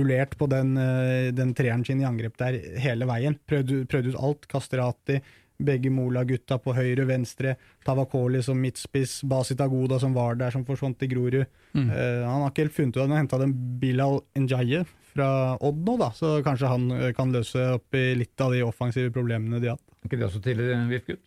[0.00, 3.38] rullert på den, eh, den treeren sin i angrep der hele veien.
[3.46, 4.48] Prøvd, prøvd ut alt.
[4.50, 5.20] Kastrati,
[5.58, 7.56] begge Mola-gutta på høyre og venstre.
[7.86, 9.22] Tavakoli som midtspiss.
[9.28, 11.46] Basit Agoda som var der, som forsvant til Grorud.
[11.74, 11.88] Mm.
[11.90, 13.14] Uh, han har ikke helt funnet ut av det.
[13.14, 14.84] Han henta den Bilal Njaye
[15.18, 15.30] fra
[15.68, 19.12] Odd nå, da, så kanskje han eh, kan løse opp i litt av de offensive
[19.14, 19.98] problemene de har hatt.
[19.98, 21.26] Er ikke det også tidligere VIF-gutt?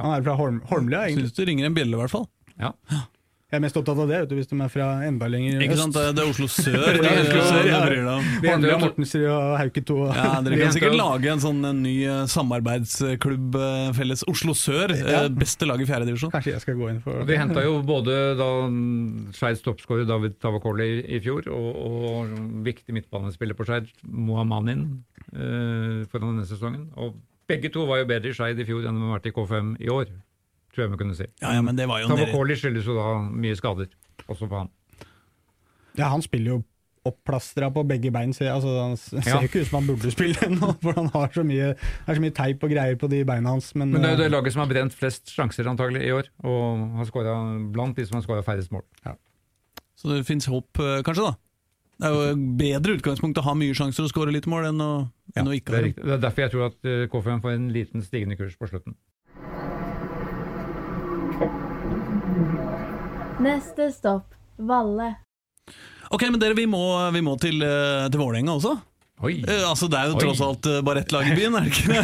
[0.00, 1.28] Han er fra Holm, Holmlia, egentlig.
[1.28, 2.24] Syns du ringer en bjelle, i hvert fall.
[2.56, 2.72] Ja.
[3.52, 5.74] Jeg er mest opptatt av det, vet du, hvis de er fra enda lenger Ikke
[5.74, 5.82] øst.
[5.82, 5.96] sant?
[6.16, 6.86] Det er Oslo sør.
[6.96, 7.80] det er Oslo sør, ja.
[7.82, 8.30] det bryr deg om.
[8.40, 9.96] Vi Mortensrud og Hauketo.
[10.06, 14.24] og- Ja, Dere kan sikkert lage en sånn en ny eh, samarbeidsklubb eh, felles.
[14.32, 15.20] Oslo sør, eh, Ja.
[15.28, 16.32] beste lag i fjerde divisjon.
[16.32, 17.26] Kanskje jeg skal gå inn for det.
[17.28, 18.48] De henta jo både da
[19.36, 22.32] Skeids toppskårer David Tavakoli i, i fjor, og, og
[22.64, 26.88] viktig midtbanespiller på Skeid, Mohamanin, foran for denne sesongen.
[26.96, 29.36] Og begge to var jo bedre i Skeid i fjor enn de har vært i
[29.36, 30.06] K5 i år,
[30.72, 31.26] tror jeg vi kunne si.
[31.42, 32.26] Ja, ja, men det var jo nede.
[32.26, 33.88] Tavakoli skyldes jo da mye skader,
[34.26, 34.70] også på han.
[35.98, 36.62] Ja, han spiller jo
[37.04, 38.30] opplastra på begge bein.
[38.32, 39.40] Så, altså, han ser Ja.
[39.42, 42.34] ikke ut som han burde spille ennå, for han har så mye, er så mye
[42.36, 43.72] teip og greier på de beina hans.
[43.74, 46.12] Men, Men det er jo det eh, laget som har brent flest sjanser antagelig i
[46.14, 47.34] år, og har skåra
[47.74, 48.84] blant de som har skåra færrest mål.
[49.98, 51.34] Så det fins håp, eh, kanskje, da.
[52.02, 54.92] Det er jo bedre utgangspunkt å ha mye sjanser og skåre litt mål enn å,
[55.38, 55.92] enn å ikke ha det.
[55.98, 58.96] Er det er derfor jeg tror at KFM får en liten stigende kurs på slutten.
[63.42, 65.14] Neste stopp Valle.
[66.12, 66.82] Ok, men dere, vi må,
[67.14, 68.74] vi må til, eh, til Vålerenga også.
[69.22, 69.38] Oi!
[69.40, 70.20] Eh, altså, Det er jo Oi.
[70.20, 72.02] tross alt eh, bare ett lag i byen, er det ikke det?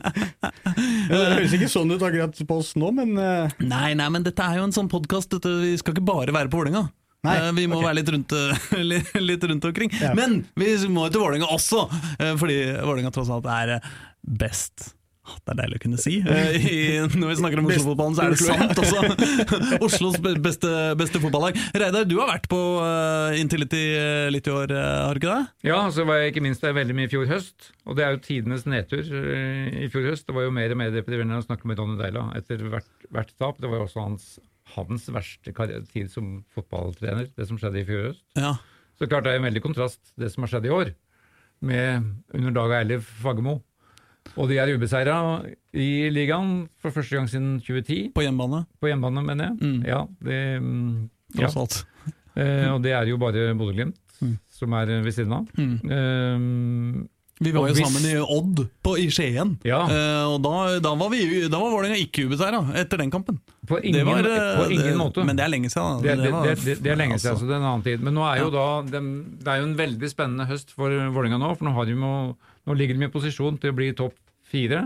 [1.10, 4.60] det høres ikke sånn ut akkurat på oss nå, men Nei, nei, men dette er
[4.60, 5.34] jo en sånn podkast.
[5.42, 6.86] Vi skal ikke bare være på Vålerenga.
[7.56, 7.88] Vi må okay.
[7.90, 8.36] være litt rundt,
[9.30, 9.92] litt, rundt omkring.
[10.00, 10.14] Ja.
[10.16, 11.84] Men vi må jo til Vålerenga også,
[12.40, 13.76] fordi Vålerenga tross alt er
[14.22, 14.92] best.
[15.28, 16.14] Ah, Det er deilig å kunne si.
[16.24, 19.42] Eh, I, når vi snakker om Oslo-fotballen, så er det sant også.
[19.86, 21.58] Oslos beste, beste fotballag.
[21.76, 25.34] Reidar, du har vært på uh, Intility eh, litt i år, eh, har du ikke
[25.36, 25.68] det?
[25.68, 27.68] Ja, så var jeg ikke minst der veldig mye i fjor høst.
[27.84, 30.26] Og det er jo tidenes nedtur eh, i fjor høst.
[30.28, 33.36] Det var jo mer og mer deprimerende å snakke med Donny Deila etter hvert, hvert
[33.36, 33.60] tap.
[33.60, 34.28] Det var jo også hans,
[34.74, 35.52] hans verste
[35.92, 38.24] tid som fotballtrener, det som skjedde i fjor høst.
[38.40, 38.56] Ja.
[38.96, 40.94] Så klart det er en veldig kontrast, det som har skjedd i år,
[41.60, 43.60] med under Dag Eilif Fagermo.
[44.36, 45.16] Og de er ubeseira
[45.74, 49.56] i ligaen for første gang siden 2010, På hjemmebane, på hjemmebane, mener jeg.
[49.60, 49.80] Mm.
[49.86, 51.46] Ja, det, mm, ja.
[51.48, 51.84] tross alt.
[52.40, 54.36] Eh, og det er jo bare Bodø-Glimt Mm.
[54.52, 55.48] som er ved siden av.
[55.58, 55.80] Mm.
[55.84, 57.08] Eh,
[57.42, 59.80] Vi var jo hvis- sammen i Odd på, i Skien, Ja.
[59.88, 63.40] Eh, og da, da var vi Da var Vålerenga ikke ubeseira etter den kampen.
[63.66, 65.24] på ingen, var, eh, på ingen det, måte.
[65.24, 66.02] Men det er lenge siden.
[66.02, 67.40] Det, det, var- det, er lenge siden, altså.
[67.40, 68.00] så det er en annen tid.
[68.00, 71.38] Men nå er jo da, dem- det er jo en veldig spennende høst for Vålerenga
[71.40, 71.56] nå.
[71.58, 72.36] For nå, har de jo,
[72.70, 74.14] nå ligger de i posisjon til å bli topp
[74.50, 74.84] fire.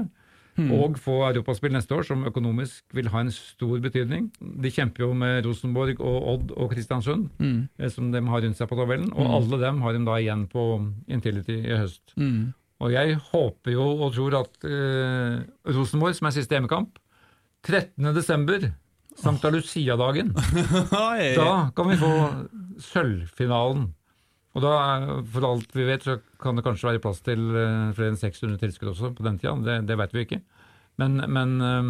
[0.55, 0.69] Hmm.
[0.71, 4.29] Og få europaspill neste år, som økonomisk vil ha en stor betydning.
[4.39, 7.69] De kjemper jo med Rosenborg og Odd og Kristiansund, Mm.
[7.77, 9.11] eh, som de har rundt seg på tabellen.
[9.19, 10.63] Og alle dem har de da igjen på
[11.11, 12.15] Intility i høst.
[12.17, 12.55] Mm.
[12.81, 15.43] Og jeg håper jo og tror at eh,
[15.75, 16.99] Rosenborg, som er siste hjemmekamp,
[17.67, 18.15] 13.
[18.15, 18.71] desember,
[19.27, 19.51] oh.
[19.51, 20.35] Lucia-dagen,
[21.41, 22.13] da kan vi få
[22.79, 23.89] sølvfinalen.
[24.55, 24.73] Og da,
[25.35, 28.61] for alt vi vet, så kan det kanskje være plass til eh, flere enn 600
[28.63, 29.57] tilskudd også på den tida.
[29.67, 30.39] Det, det vet vi ikke.
[31.03, 31.89] Men, men eh,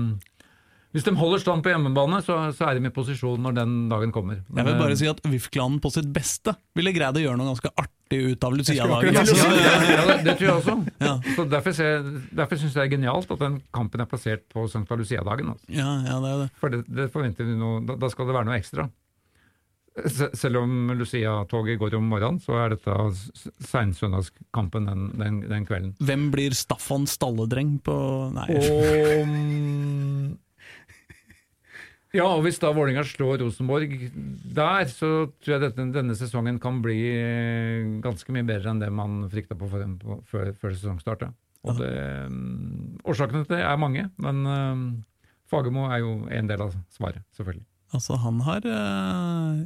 [0.95, 4.15] hvis de holder stand på hjemmebane, så, så er de i posisjon når den dagen
[4.15, 4.39] kommer.
[4.55, 7.51] Jeg vil bare eh, si at VIF-klanen på sitt beste ville greid å gjøre noe
[7.53, 9.13] ganske artig ut av Lucia-dagen.
[9.13, 10.79] ja, ja, det, det tror jeg også.
[11.05, 11.15] Ja.
[11.37, 12.11] Så Derfor, ser-
[12.41, 15.53] derfor syns jeg det er genialt at den kampen er plassert på Sankta Lucia-dagen.
[15.53, 15.67] Altså.
[15.69, 16.51] ja, ja, det er det.
[16.63, 18.89] For det, det forventer vi noe, da, da skal det være noe ekstra.
[19.95, 22.95] Se- Selv om Lucia-toget går om morgenen, så er dette
[23.69, 25.93] seinsøndagskampen den, den, den kvelden.
[26.03, 27.95] Hvem blir Staffan stalledreng på
[28.35, 28.49] Nei.
[28.59, 30.33] Og mm,
[32.15, 33.91] Ja, og hvis da Vålerenga slår Rosenborg
[34.55, 35.09] der, så
[35.43, 39.57] tror jeg dette, denne sesongen kan bli eh, ganske mye bedre enn det man frykta
[39.59, 41.25] på, for, på før, før sesongstart.
[41.65, 41.91] Og det,
[42.31, 44.85] mm, årsakene til det er mange, men mm,
[45.51, 47.67] Fagermo er jo en del av svaret, selvfølgelig.
[47.95, 49.59] Altså, han har eh,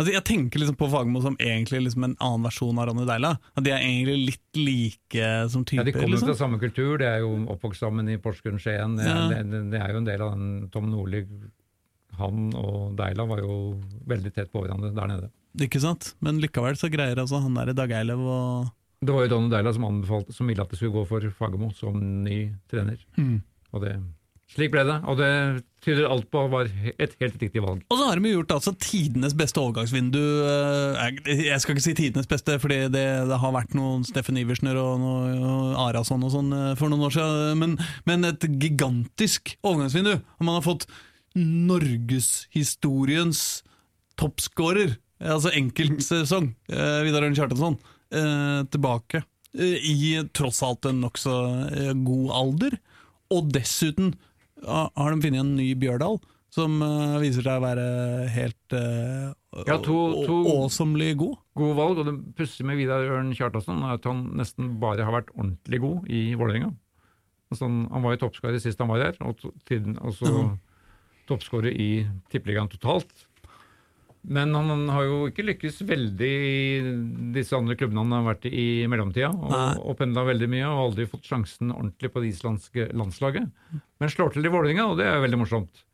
[0.00, 3.34] Altså, Jeg tenker liksom på Fagermo som egentlig liksom en annen versjon av Ronny Deila.
[3.52, 5.84] At de er egentlig litt like som Ja.
[5.84, 6.30] De kommer liksom.
[6.32, 8.96] fra samme kultur, de er jo oppvokst sammen i Porsgrunn Skien.
[8.96, 9.28] Det, Ja.
[9.28, 11.26] det, det er jo en del av den Tom Nordli.
[12.18, 13.76] Han og Deila var jo
[14.08, 15.30] veldig tett på hverandre der nede.
[15.60, 16.14] Ikke sant?
[16.20, 18.40] Men likevel så greier altså han der Dag Eilev å
[19.04, 21.70] Det var jo Ronny Deila som anbefalte, som ville at det skulle gå for Fagermo
[21.76, 22.98] som ny trener.
[23.16, 23.42] Mm.
[23.72, 23.94] Og det,
[24.50, 24.96] slik ble det.
[25.08, 25.30] Og det
[25.84, 26.64] tyder alt på var
[27.00, 27.80] et helt riktig valg.
[27.88, 30.20] Og så har de gjort altså tidenes beste overgangsvindu.
[30.44, 30.96] eh,
[31.46, 35.00] Jeg skal ikke si tidenes beste, fordi det, det har vært noen Steffen Iversner og
[35.00, 37.70] og Arason og sånn eh, for noen år siden, men,
[38.10, 40.14] men et gigantisk overgangsvindu.
[40.18, 40.84] Og man har fått
[41.38, 43.40] norgeshistoriens
[44.20, 44.90] toppskårer,
[45.22, 47.78] altså enkeltsesong, eh, Vidar Ørn Kjartansson,
[48.10, 49.22] tilbake
[49.54, 51.30] i tross alt en nokså
[52.02, 52.74] god alder.
[53.30, 54.16] Og dessuten
[54.66, 56.18] har de funnet en ny Bjørdal,
[56.50, 57.86] som eh, viser seg å være
[58.34, 59.30] helt uh,
[59.66, 61.38] Ja, to- to- awesomely god.
[61.58, 65.14] Gode valg, og det pussige med Vidar Ørn Kjartansson er at han nesten bare har
[65.14, 66.72] vært ordentlig god i Vålerenga.
[67.50, 70.52] Altså, han, var jo toppskårer sist han var her, og tiden, også mm.
[71.30, 71.90] toppskårer i
[72.30, 73.26] Tippeligaen totalt.
[74.28, 76.80] Men han har jo ikke lykkes veldig i
[77.32, 79.60] disse andre klubbene han har vært i i mellomtida, Nei.
[79.78, 83.46] og, og pendla veldig mye, og aldri fått sjansen ordentlig på det islandske landslaget.
[84.00, 85.86] Men slår til i Vålerenga, og det er jo veldig morsomt.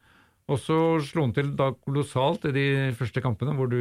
[0.46, 2.64] Og så slo han til da kolossalt i de
[2.98, 3.78] første kampene hvor du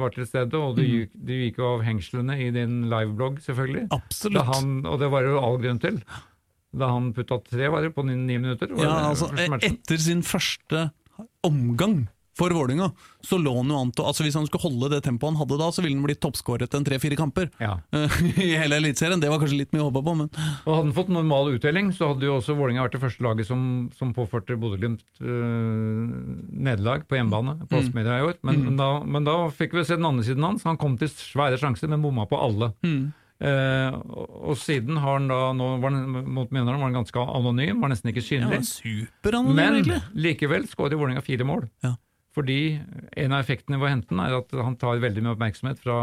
[0.00, 3.84] var til stede, og du, gikk- du gikk jo av hengslene i din liveblogg, selvfølgelig.
[3.94, 4.46] Absolutt.
[4.50, 6.00] han, og det var jo all grunn til.
[6.78, 8.74] Da han putta tre, varer på ni, ni minutter.
[8.78, 9.30] Ja, altså,
[9.62, 10.88] etter sin første
[11.46, 12.08] omgang
[12.38, 12.86] for Vålinga,
[13.26, 15.58] så lå han jo an til altså Hvis han skulle holde det tempoet han hadde
[15.58, 17.74] da, så ville han blitt toppskåret en tre-fire kamper Ja.
[18.38, 19.18] i hele Eliteserien.
[19.20, 21.90] Det var kanskje litt mye å håpe på, men Og Hadde han fått normal uttelling,
[21.96, 23.62] så hadde jo også Vålinga vært det første laget som,
[23.98, 26.08] som påførte Bodø-Glimt øh,
[26.54, 27.66] nederlag på hjemmebane Mm.
[27.70, 28.34] på Aspmyra i år.
[28.46, 30.62] Men, da, men da fikk vi se den andre siden hans.
[30.68, 32.72] Han kom til svære sjanser, men bomma på alle.
[32.84, 33.08] mm.
[33.38, 37.22] Eh, og, og siden har han da nå var han, mot Mjøndalen var han ganske
[37.22, 38.48] anonym, var nesten ikke ja,
[39.38, 39.98] han var Men egentlig.
[40.24, 41.68] likevel skårer Vålerenga fire mål.
[41.86, 41.92] Ja.
[42.38, 42.78] Fordi
[43.18, 45.96] en av effektene ved å hente den er at han tar veldig mye oppmerksomhet fra,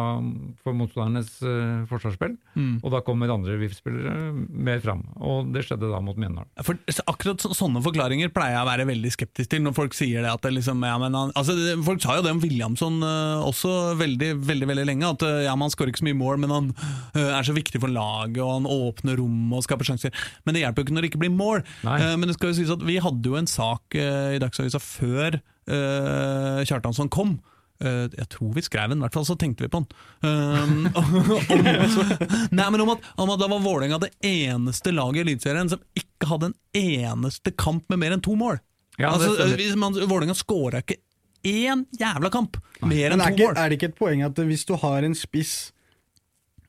[0.66, 2.34] for motstandernes uh, forsvarsspill.
[2.60, 2.74] Mm.
[2.82, 5.06] Og da kommer andre VIF-spillere mer fram.
[5.24, 6.50] Og det skjedde da mot Mjøndalen.
[6.68, 6.76] For
[7.08, 10.34] Akkurat så- sånne forklaringer pleier jeg å være veldig skeptisk til, når folk sier det.
[10.34, 11.56] at det liksom, ja, men han, altså,
[11.86, 15.56] Folk sa jo det om Williamson uh, også veldig veldig, veldig lenge, at uh, ja,
[15.56, 16.70] man skårer ikke så mye mål, men han
[17.16, 20.12] er så viktig for laget, og han åpner rom og skaper sjanser.
[20.44, 21.64] Men det hjelper jo ikke når det ikke blir mål.
[21.86, 27.10] Men det skal jo sies at vi hadde jo en sak i Dagsavisa før Kjartansson
[27.14, 27.38] kom.
[27.84, 29.90] Uh, jeg tror vi skrev den, i hvert fall så tenkte vi på den.
[30.26, 31.18] Um, om,
[32.56, 35.82] nei, men om at, om at da var Vålerenga det eneste laget i Eliteserien som
[35.98, 38.62] ikke hadde en eneste kamp med mer enn to mål.
[38.98, 41.02] Ja, altså, hvis man- Vålerenga skåra ikke
[41.46, 43.58] én jævla kamp mer enn to ikke, mål.
[43.60, 45.74] er det ikke et poeng at hvis du har en spiss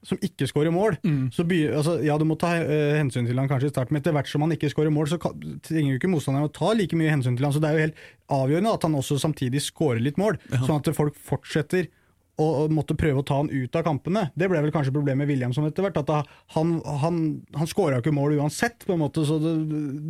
[0.07, 1.28] som ikke skårer mål, Mm.
[1.34, 4.00] så by, altså, ja, du må ta uh, hensyn til han kanskje i starten, men
[4.04, 5.34] etter hvert som han ikke skårer mål, så kan,
[5.66, 7.54] trenger jo ikke motstanderen å ta like mye hensyn til han.
[7.57, 8.02] Så det er jo helt
[8.38, 11.88] avgjørende at han også samtidig skårer litt mål, sånn at folk fortsetter
[12.37, 14.26] å måtte prøve å ta han ut av kampene.
[14.37, 15.97] Det ble vel kanskje problemet med Williamson etter hvert.
[16.03, 17.20] at Han, han,
[17.57, 19.55] han skåra ikke mål uansett, på en måte, så det,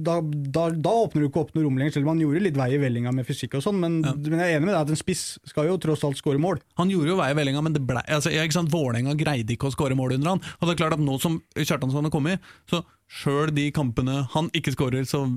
[0.06, 2.58] da, da, da åpner du ikke opp noe rom lenger, selv om han gjorde litt
[2.58, 4.92] vei i vellinga med fysikk og sånn, men, men jeg er enig med deg at
[4.96, 6.60] en spiss skal jo tross alt skåre mål.
[6.82, 9.54] Han gjorde jo vei i vellinga, men det ble, altså, ja, ikke sant, Vålerenga greide
[9.54, 10.44] ikke å skåre mål under han.
[10.58, 14.50] Og det er klart at nå som Kjartansson har kommet, så sjøl de kampene han
[14.56, 15.28] ikke skårer, så,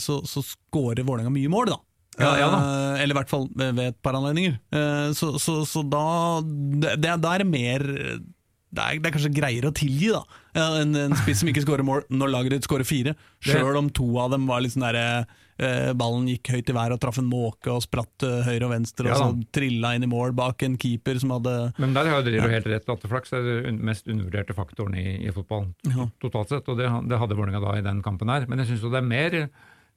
[0.00, 1.82] så, så skårer Vålerenga mye mål, da.
[2.20, 2.48] Ja, ja.
[2.54, 4.58] Eh, Eller i hvert fall ved, et par anledninger.
[4.74, 6.04] Eh, Så, så, så da
[6.44, 7.84] det, det, er mer
[8.74, 11.86] det er, det er kanskje greiere å tilgi da en, en spiss som ikke skårer
[11.86, 13.14] mål når laget ditt skårer fire.
[13.42, 15.06] Sjøl om to av dem var litt sånn derre
[15.58, 18.74] eh, Ballen gikk høyt i været og traff en måke og spratt eh, høyre og
[18.74, 22.10] venstre, Ja og så trilla inn i mål bak en keeper som hadde Men der
[22.12, 22.54] har Drillo ja.
[22.56, 22.86] helt rett.
[22.90, 26.08] Latterflaks er den mest undervurderte faktoren i, i fotballen Ja.
[26.22, 26.70] totalt sett.
[26.70, 28.46] Og det, det hadde Vålerenga da i den kampen her.
[28.50, 29.38] Men jeg syns det er mer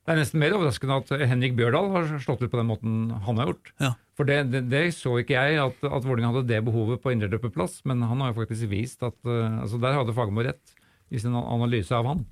[0.08, 2.92] det er nesten mer overraskende at Henrik Bjørdal har slått ut på den måten
[3.26, 3.74] han har gjort.
[3.84, 3.90] Ja.
[4.16, 7.82] For det, det, det så ikke jeg, at, at Vålerenga hadde det behovet på indreløperplass,
[7.92, 10.78] men han har jo faktisk vist at uh, altså Der hadde Fagermo rett
[11.12, 12.24] i sin analyse av han.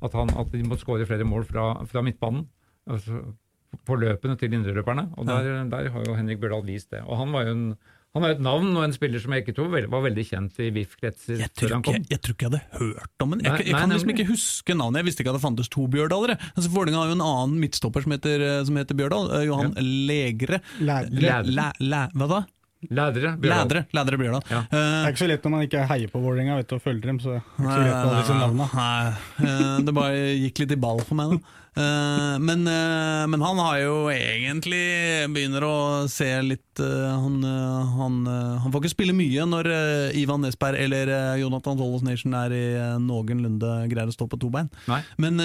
[0.00, 2.48] At, han, at de måtte skåre flere mål fra, fra midtbanen.
[2.88, 3.20] Altså,
[3.86, 5.10] på løpene til indreløperne.
[5.20, 7.04] Og der, der har jo Henrik Bjørdal vist det.
[7.04, 7.66] Og han var jo en
[8.14, 10.70] han er et navn og en spiller som jeg ikke tror var veldig kjent i
[10.74, 11.98] VIF-kretser før tror, han kom.
[12.10, 13.44] jeg tror ikke jeg hadde hørt om den.
[13.46, 14.98] Jeg, jeg, jeg nei, kan liksom ikke huske navnet.
[15.02, 16.36] Jeg visste ikke at det fantes to Bjørdalere.
[16.56, 19.30] Altså, Vålerenga har jo en annen midtstopper som heter, som heter Bjørdal.
[19.38, 19.76] eh, Johan
[20.10, 20.58] Legre.
[20.80, 21.20] Lædre.
[21.22, 21.54] Lædre.
[21.60, 22.40] Læ, læ, hva da?
[22.90, 23.52] Lædre Bjørdal.
[23.52, 23.84] Lædre.
[23.92, 24.42] Lædre Bjørdal.
[24.50, 24.60] Ja.
[24.70, 27.18] Det Eh, er ikke så lett når man ikke heier på Vålerenga og følger dem,
[27.20, 28.68] så det er ikke så lett med alle disse navnene.
[28.74, 31.56] Nei, uh, det bare gikk litt i ball for meg, da.
[31.76, 34.80] Eh, Men, eh, men han har jo egentlig
[35.30, 35.74] begynner å
[36.10, 39.68] se litt eh, han, han, han får ikke spille mye når
[40.18, 42.64] Ivan Nesberg eller Jonathan Tollos Nation er i
[43.02, 44.70] noenlunde greier å stå på to bein.
[44.90, 45.00] Nei.
[45.22, 45.38] Men,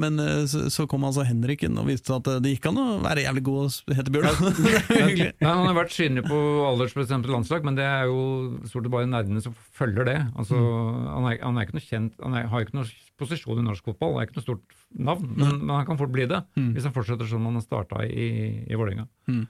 [0.00, 3.44] men så, så kom altså Henriken og viste at det gikk an å være jævlig
[3.46, 4.42] god hete Bjørn.
[4.58, 8.20] Nei, han har vært synlig på aldersbestemte landslag, men det er jo
[8.66, 10.18] stort sett bare nerdene som følger det.
[10.38, 13.66] Altså, han, er, han er ikke noe kjent, han er, har ikke noe posisjon i
[13.66, 16.42] norsk fotball, Det er ikke noe stort navn, men, men han kan fort bli det
[16.54, 18.28] hvis han fortsetter som han har starta i,
[18.68, 19.08] i Vålerenga.
[19.30, 19.46] Mm.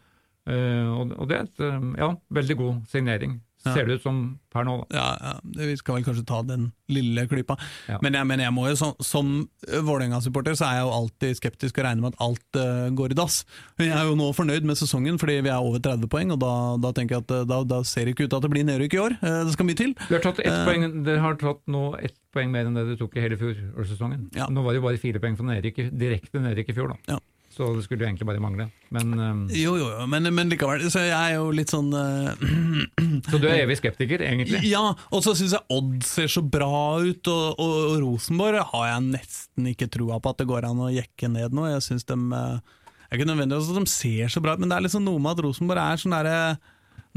[0.49, 3.35] Uh, og, og det er et, eh, ja, veldig god signering,
[3.69, 3.75] Ja.
[3.77, 4.21] ser det ut som
[4.53, 4.75] per nå.
[4.81, 4.97] da.
[4.97, 7.59] Ja, ja, vi skal vel kanskje ta den lille klypa.
[7.89, 7.99] Ja.
[8.05, 9.33] Men, jeg, men jeg må jo, som, som
[9.69, 13.19] Vålerenga-supporter så er jeg jo alltid skeptisk og regner med at alt uh, går i
[13.19, 13.43] dass.
[13.79, 16.41] Men jeg er jo nå fornøyd med sesongen fordi vi er over 30 poeng, og
[16.43, 16.53] da,
[16.83, 18.67] da tenker jeg at eh, da, da ser det ikke ut til at det blir
[18.69, 19.17] nedrykk i år.
[19.21, 19.95] Eh, det skal mye til.
[20.09, 22.87] Du har tatt ett uh, poeng, dere har tatt nå ett poeng mer enn det
[22.91, 24.29] du tok i hele fjorårssesongen.
[24.39, 24.49] Ja.
[24.53, 27.17] Nå var det jo bare fire poeng fra nedrykk, direkte nedrykk i fjor, da.
[27.17, 27.21] Ja.
[27.59, 28.69] Så det skulle jo egentlig bare mangle.
[28.95, 29.39] Men, um...
[29.51, 30.85] Jo, jo, jo, men, men likevel.
[30.95, 32.31] Så jeg er jo litt sånn uh...
[33.33, 34.61] så du er evig skeptiker, egentlig?
[34.71, 38.87] Ja, og så syns jeg Odd ser så bra ut, og, og, og Rosenborg har
[38.93, 41.67] jeg nesten ikke trua på at det går an å jekke ned nå.
[41.73, 44.71] Jeg synes de eh, Det er ikke nødvendigvis at de ser så bra ut, men
[44.71, 46.39] det er liksom noe med at Rosenborg er sånn derre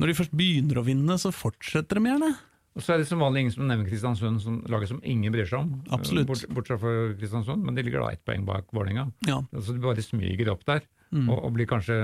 [0.01, 2.33] Når de først begynner å vinne, så fortsetter de gjerne.
[2.75, 5.47] Og så er det som vanlig ingen som nevner Kristiansund som laget som ingen bryr
[5.49, 5.71] seg om.
[5.91, 6.27] Absolutt.
[6.29, 9.09] Bort, bortsett fra Kristiansund, men de ligger da ett poeng bak Vålerenga.
[9.27, 9.41] Ja.
[9.51, 11.25] Altså de bare smyger opp der, Mm.
[11.27, 11.95] og, og blir kanskje,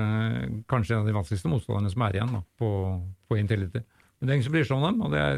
[0.68, 2.68] kanskje en av de vanskeligste motstanderne som er igjen da, på,
[3.32, 3.80] på Intility.
[4.20, 5.38] Men det er ingen som bryr seg om dem, og det er,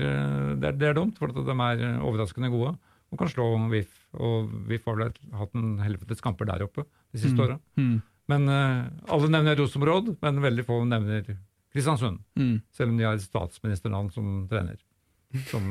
[0.58, 2.72] det er, det er dumt, for at de er overraskende gode
[3.14, 3.92] og kan slå VIF.
[4.18, 7.60] Og VIF har vel hatt en helvetes kamper der oppe de siste åra.
[7.78, 8.00] Mm.
[8.34, 11.30] Men eh, alle nevner Rosenborg, men veldig få nevner
[11.70, 12.24] Kristiansund.
[12.42, 12.56] Mm.
[12.74, 14.82] Selv om de har et statsministernavn som trener.
[15.46, 15.66] Som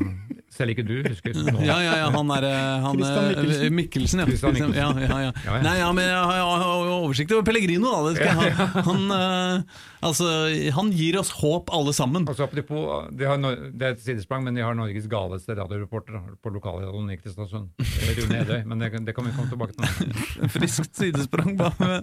[0.55, 1.35] selv ikke du husker.
[1.35, 1.59] nå.
[1.67, 3.75] Ja, ja, ja, han er eh, han, eh, Mikkelsen.
[3.75, 4.23] Mikkelsen.
[4.23, 4.27] Ja.
[4.31, 4.75] Mikkelsen.
[4.77, 5.33] Ja, ja, ja.
[5.33, 5.63] Ja, ja.
[5.65, 7.91] Nei, ja, men jeg har, jo oversikt over Pellegrino.
[7.91, 7.99] Da.
[8.07, 8.69] Det skal jeg ha.
[8.87, 10.29] Han, eh, altså,
[10.75, 12.27] han gir oss håp, alle sammen.
[12.29, 13.41] Altså, apropos, de har,
[13.73, 17.71] det er et sidesprang, men de har Norges galeste radioreporter på lokalradioen i Kristiansund.
[17.79, 20.49] Er Rune Edøy, men det, det kan vi komme tilbake til.
[20.57, 21.57] Friskt sidesprang.
[21.59, 22.01] bare.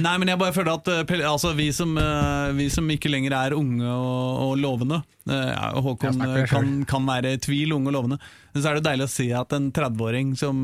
[0.00, 3.34] Nei, men jeg bare føler at eh, altså, vi, som, eh, vi som ikke lenger
[3.36, 6.20] er unge og, og lovende eh, ja, og Håkon
[6.50, 8.20] kan, kan være i tvil unge og lovende,
[8.52, 10.62] men så er det deilig å se at en 30-åring som,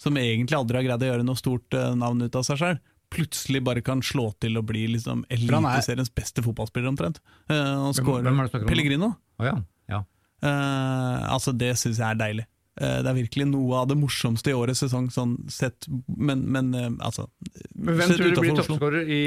[0.00, 2.80] som egentlig aldri har greid å gjøre noe stort navn ut av seg sjøl,
[3.12, 7.20] plutselig bare kan slå til og bli liksom er- eliteseriens beste fotballspiller, omtrent.
[7.50, 8.66] Uh, og er nå?
[8.66, 9.14] Pellegrino.
[9.38, 9.56] Oh, ja.
[9.90, 10.02] ja.
[10.42, 12.46] Uh, altså Det syns jeg er deilig.
[12.76, 16.74] Eh, det er virkelig noe av det morsomste i årets sesong, sånn sett, men, men
[17.00, 17.24] altså
[17.72, 19.20] Men hvem tror du blir toppskårer i,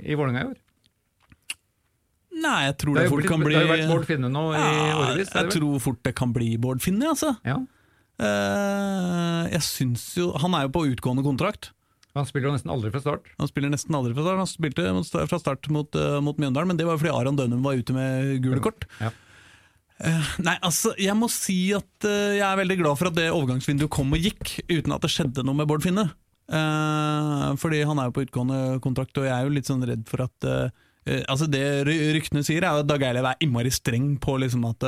[0.00, 0.56] i Vålerenga i år?
[2.40, 4.30] Nei, jeg tror Det, det, fort blitt, kan bli det har jo vært Bård Finne
[4.32, 5.34] nå i Ja, årevis.
[5.36, 7.34] Jeg tror fort det kan bli Bård Finne, altså.
[7.44, 7.58] Ja.
[9.52, 11.74] Jeg syns jo Han er jo på utgående kontrakt.
[12.16, 13.28] Han spiller jo nesten aldri fra start.
[13.40, 14.40] Han spiller nesten aldri fra start.
[14.40, 17.76] Han spilte fra start mot, uh, mot Mjøndalen, men det var fordi Aron Dønum var
[17.76, 18.86] ute med gule kort.
[19.02, 19.12] Ja.
[19.96, 23.28] Uh, nei, altså, jeg må si at uh, jeg er veldig glad for at det
[23.32, 26.08] overgangsvinduet kom og gikk, uten at det skjedde noe med Bård Finne.
[27.58, 30.22] fordi han er jo på utgående kontrakt, og jeg er jo litt sånn redd for
[30.28, 30.44] at
[31.26, 34.86] Altså Det ryktene sier, er at Dag Eilev er innmari streng på, liksom at,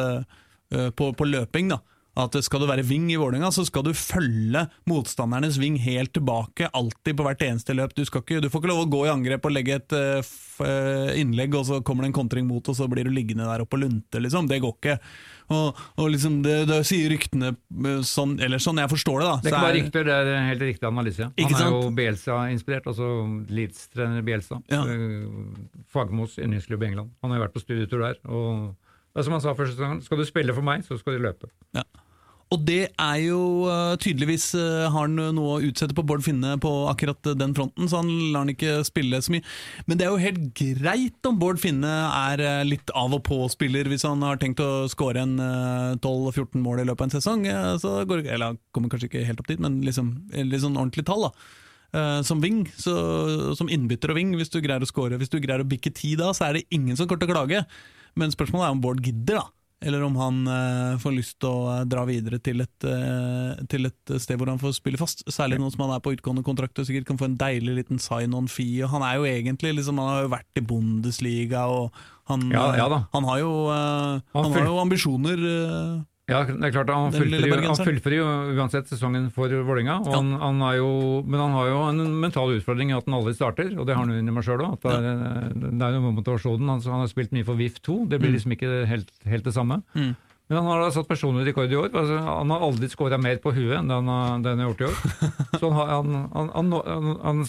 [0.95, 1.73] på, på løping.
[1.75, 1.81] da
[2.19, 6.71] at skal du være wing i Vålerenga, så skal du følge motstandernes wing helt tilbake,
[6.75, 7.95] alltid på hvert eneste løp.
[7.95, 11.55] Du, ikke, du får ikke lov å gå i angrep og legge et uh, innlegg,
[11.55, 13.85] og så kommer det en kontring mot, og så blir du liggende der oppe og
[13.85, 14.49] lunte, liksom.
[14.51, 14.97] Det går ikke.
[15.55, 19.37] Og, og liksom det, det, sier ryktene eh, sånn, eller sånn jeg forstår det, da.
[19.39, 21.31] Det er ikke bare rykter, det er helt riktig analyse.
[21.39, 23.13] Han er jo Bielsa-inspirert, altså
[23.57, 24.59] Leeds-trener Bielsa.
[24.69, 24.83] Ja.
[25.95, 27.17] Fagmos yndlingsklubb i England.
[27.23, 28.21] Han har jo vært på studietur der.
[28.27, 28.77] og
[29.19, 31.25] det er som han sa første gang, skal du spille for meg, så skal du
[31.25, 31.49] løpe.
[31.75, 31.83] Ja.
[32.55, 36.55] Og det er jo uh, tydeligvis uh, har han noe å utsette på Bård Finne
[36.63, 39.45] på akkurat den fronten, så han lar han ikke spille så mye.
[39.89, 43.91] Men det er jo helt greit om Bård Finne er uh, litt av og på-spiller
[43.93, 47.45] hvis han har tenkt å skåre en 12-14 mål i løpet av en sesong.
[47.83, 51.05] så går eller han kommer kanskje ikke helt opp dit, men liksom, litt sånn ordentlig
[51.09, 51.29] tall.
[51.29, 52.23] da.
[52.25, 55.69] som wing, som innbytter og wing, hvis du greier å score, hvis du greier å
[55.69, 57.63] bikke ti da, så er det ingen som kommer til å klage.
[58.19, 59.47] Men spørsmålet er om Bård gidder, da
[59.81, 63.87] eller om han eh, får lyst til å eh, dra videre til et, eh, til
[63.87, 65.23] et, sted hvor han får spille fast.
[65.31, 68.03] Særlig nå som han er på utgående kontrakt og sikkert kan få en deilig liten
[68.03, 68.89] sign-on-fee.
[68.91, 71.95] Han er jo egentlig liksom, han har jo vært i Bundesliga, og
[72.29, 75.45] han, ja, ja han har, jo, han, han har jo ambisjoner.
[76.29, 78.27] Ja, det er klart Han fullfører jo,
[78.59, 79.97] uansett sesongen for Vålerenga.
[80.05, 80.19] Ja.
[80.19, 83.97] Han, men han har jo en mental utfordring i at han aldri starter, og det
[83.97, 84.77] har han jo inni meg sjøl òg.
[84.85, 85.15] Det,
[85.65, 86.69] det, er jo motivasjonen.
[86.75, 88.37] Han, han har spilt mye for VIF 2, det blir mm.
[88.37, 89.81] liksom ikke helt, helt det samme.
[89.97, 90.13] Mm.
[90.49, 91.89] Men han har da satt personlig rekord i år.
[91.93, 94.71] Altså, han har aldri skåra mer på huet enn det han har, det han har
[94.71, 95.01] gjort i år.
[95.61, 97.43] Så han, han,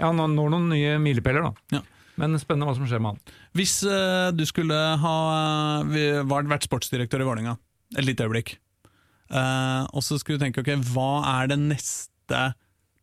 [0.00, 1.78] han, når noen nye milepæler, da.
[1.78, 1.82] Ja.
[2.18, 3.38] Men spennende hva som skjer med han.
[3.58, 5.14] Hvis uh, du skulle ha
[5.82, 7.54] uh, vært sportsdirektør i Vålerenga,
[7.96, 8.56] et lite øyeblikk.
[9.32, 12.44] Uh, og så skulle du tenke ok, hva er den neste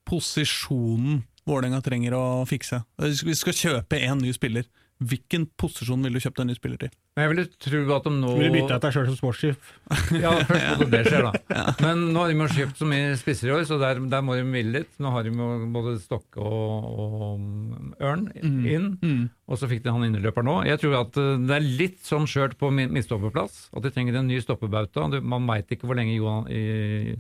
[0.08, 2.84] posisjonen Vålerenga trenger å fikse?
[3.02, 4.68] Vi skal kjøpe en ny spiller.
[5.02, 6.92] Hvilken posisjon ville du kjøpt en ny spiller til?
[7.18, 9.72] Jeg ville tro at de nå Ville bytta deg sjøl som sportssjef.
[10.22, 11.32] ja, først må det skjer, da.
[11.58, 11.64] ja.
[11.82, 14.38] Men nå har de jo kjøpt så mye spisser i år, så der, der må
[14.38, 14.92] de ville litt.
[15.02, 18.62] Nå har de jo både Stokke og, og Ørn mm.
[18.62, 19.10] inn, mm.
[19.10, 19.26] Mm.
[19.50, 20.60] og så fikk de han innerløper nå.
[20.70, 24.30] Jeg tror at eh, det er litt sånn skjørt på midtstopperplass, at de trenger en
[24.30, 25.10] ny stoppebauta.
[25.26, 27.18] Man veit ikke hvor lenge Johan i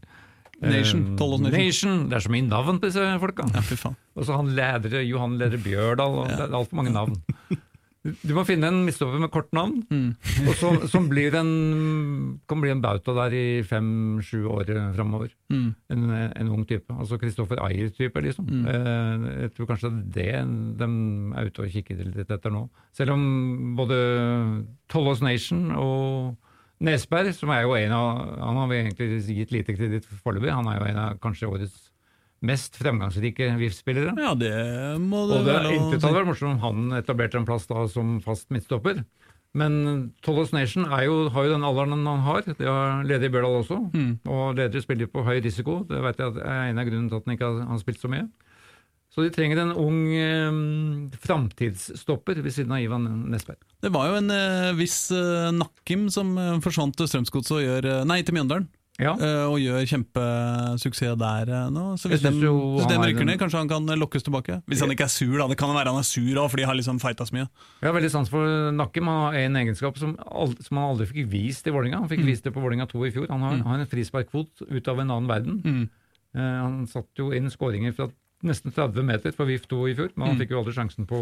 [0.61, 1.15] Nation.
[1.17, 1.49] Nation.
[1.49, 1.97] Nation.
[2.09, 3.47] Det er så mye navn på disse folka.
[3.49, 3.91] Ja.
[4.13, 6.21] Og så han ledere, Johan Leder Bjørdal.
[6.21, 6.37] Og ja.
[6.37, 7.17] Det er altfor mange navn.
[8.01, 10.47] Du må finne en mistopper med kort navn, mm.
[10.49, 11.51] og som, som en,
[12.49, 15.29] kan bli en bauta der i fem-sju år framover.
[15.53, 15.67] Mm.
[15.93, 16.89] En, en, ung type.
[16.89, 18.47] Altså Kristoffer Ayer-type, liksom.
[18.49, 18.63] Mm.
[18.65, 20.89] Eh, jeg tror kanskje det er det de
[21.37, 22.63] er ute og kikker litt etter nå.
[22.97, 23.99] Selv om både
[24.89, 26.33] Tollås Nation og
[26.81, 30.49] Nesberg, som er jo en av Han har vi egentlig gitt lite kreditt foreløpig.
[30.49, 31.90] Han er jo en av kanskje årets
[32.45, 34.15] mest fremgangsrike VIF-spillere.
[34.17, 34.53] Ja, det
[35.01, 37.85] må det Og det er intet hadde vært morsomt om han etablerte en plass da
[37.91, 39.03] som fast midtstopper.
[39.57, 42.45] Men Tollos Nation jo, har jo den alderen han har.
[42.47, 43.81] Det har leder i Bjørdal også.
[43.91, 44.13] Mm.
[44.31, 45.81] Og ledere spiller på høy risiko.
[45.89, 48.29] Det vet jeg er en av grunnene til at han ikke har, spilt så mye.
[49.11, 50.59] Så de trenger en ung eh,
[51.19, 53.59] framtidsstopper ved siden av Ivan Nesberg.
[53.83, 57.89] Det var jo en eh, viss eh, Nakkim som eh, forsvant til Strømsgodset og gjør
[57.91, 58.69] eh, Nei, til Mjøndalen.
[58.99, 59.13] Ja.
[59.15, 61.83] Uh, og gjør kjempesuksess der uh, nå.
[61.97, 64.59] Så hvis de, hvis de rykker ned, kanskje han kan lokkes tilbake?
[64.69, 65.47] Hvis han ikke er sur, da.
[65.49, 67.47] Det kan være han er sur òg, fordi han har liksom fighta så mye.
[67.81, 69.01] Jeg har veldig sans for Nakke.
[69.01, 72.03] Han har en egenskap som, aldri, som, han aldri fikk vist i Vålinga.
[72.03, 72.29] Han fikk mm.
[72.29, 73.29] vist det på Vålinga 2 i fjor.
[73.31, 73.65] Han har, mm.
[73.69, 75.61] har en frisparkfot ut av en annen verden.
[75.63, 75.87] Mm.
[76.35, 78.11] Uh, han satt jo inn skåringer fra
[78.47, 80.41] nesten 30 meter for VIF 2 i fjor, men han mm.
[80.41, 81.19] fikk jo aldri sjansen på,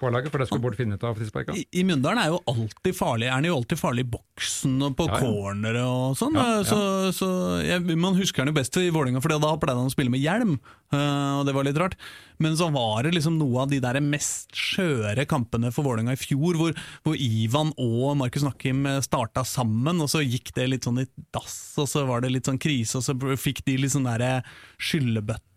[0.00, 1.56] pålaget, for det skulle Bård finne av frisparka.
[1.58, 4.96] I, I Mjøndalen er jo alltid farlig, er han jo alltid farlig i boksen og
[4.98, 5.20] på ja, ja.
[5.22, 6.38] cornere og sånn.
[6.38, 6.78] Ja, så,
[7.16, 7.28] så
[7.64, 10.24] jeg, Man husker han jo best i Vålerenga, for da pleide han å spille med
[10.24, 10.56] hjelm,
[10.94, 11.98] uh, og det var litt rart.
[12.42, 16.20] Men så var det liksom noe av de der mest skjøre kampene for Vålerenga i
[16.20, 21.04] fjor, hvor, hvor Ivan og Markus Nakkim starta sammen, og så gikk det litt sånn
[21.04, 24.08] i dass, og så var det litt sånn krise, og så fikk de litt sånn
[24.08, 24.38] derre
[24.82, 25.53] skyllebøtte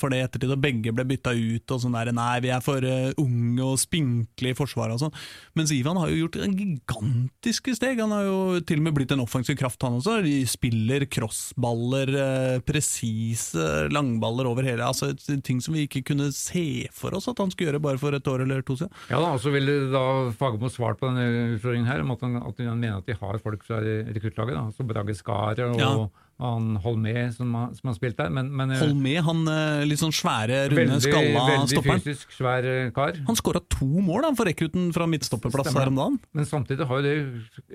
[0.00, 1.74] for det i ettertid, og begge ble bytta ut.
[1.74, 5.18] og sånn der, Nei, vi er for uh, unge og spinkle i forsvaret og sånn.
[5.58, 8.00] Mens Ivan har jo gjort en gigantiske steg.
[8.02, 10.20] Han har jo til og med blitt en offensiv kraft, han også.
[10.26, 15.12] De spiller crossballer, uh, presise langballer over hele altså
[15.44, 18.30] Ting som vi ikke kunne se for oss at han skulle gjøre bare for et
[18.30, 18.92] år eller to siden.
[19.10, 20.04] Ja da, og så ville da
[20.36, 23.38] Fagermo svart på denne utfordringen her, om at han, at han mener at de har
[23.42, 24.58] folk fra rekruttlaget.
[24.58, 25.92] Altså Brage Skar og ja
[26.40, 28.30] han Holmé som, har- som har spilt der.
[28.34, 32.02] Men, men Holmé, med, han eh, litt sånn svære, runde, veldig, skalla veldig stopperen.
[32.04, 33.18] fysisk svær eh, kar.
[33.28, 36.18] Han skåra to mål han, for rekrutten fra midtstopperplass Stemmer her om dagen.
[36.38, 37.14] Men samtidig har jo det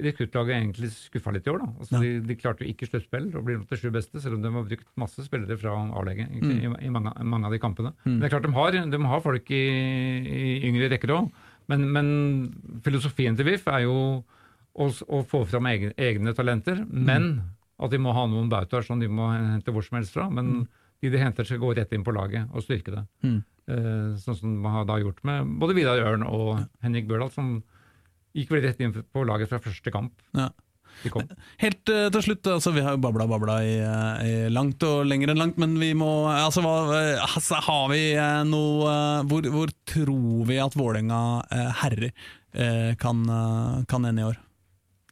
[0.10, 1.64] rekruttlaget egentlig skuffa litt i år.
[1.64, 1.72] da.
[1.80, 2.04] Altså, Ja.
[2.04, 4.68] de, de klarte jo ikke sluttspill og blir til sju beste, selv om de har
[4.70, 7.94] brukt masse spillere fra A-leget i, i, i mange, mange av de kampene.
[8.06, 9.64] Men det er klart de har, de har folk i,
[10.26, 11.30] i yngre rekker òg.
[11.70, 12.10] Men, men
[12.86, 13.96] filosofien til VIF er jo
[14.76, 17.30] å, å få fram egne, egne talenter, men
[17.76, 20.30] at de må ha noen bautaer som de må hente hvor som helst fra.
[20.32, 20.68] Men
[21.04, 23.06] de de henter, skal gå rett inn på laget og styrke det.
[23.26, 23.40] Mm.
[23.66, 27.58] Eh, sånn som man har da gjort med både Vidar Ørn og Henrik Børdal, som
[28.36, 30.52] gikk vel rett inn på laget fra første kamp Ja.
[31.60, 35.02] Helt uh, til slutt, altså vi har jo babla babla i, eh, i langt og
[35.04, 38.00] lenger enn langt, men vi må altså, hva, altså har vi
[38.48, 41.20] noe uh, hvor, hvor tror vi at Vålerenga
[41.82, 42.16] herrer
[42.96, 43.26] kan,
[43.92, 44.38] kan ende i år?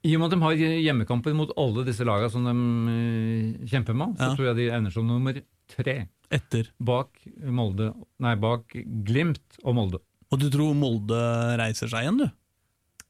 [0.03, 2.53] I og med at de har hjemmekamper mot alle disse lagene som de
[2.91, 4.35] eh, kjemper med, så Ja.
[4.35, 5.37] tror jeg de ender som nummer
[5.71, 6.67] tre Etter.
[6.81, 7.09] bak,
[7.45, 8.73] Molde, nei, bak
[9.07, 9.99] Glimt og Molde.
[10.33, 11.19] Og du tror Molde
[11.61, 12.27] reiser seg igjen, du?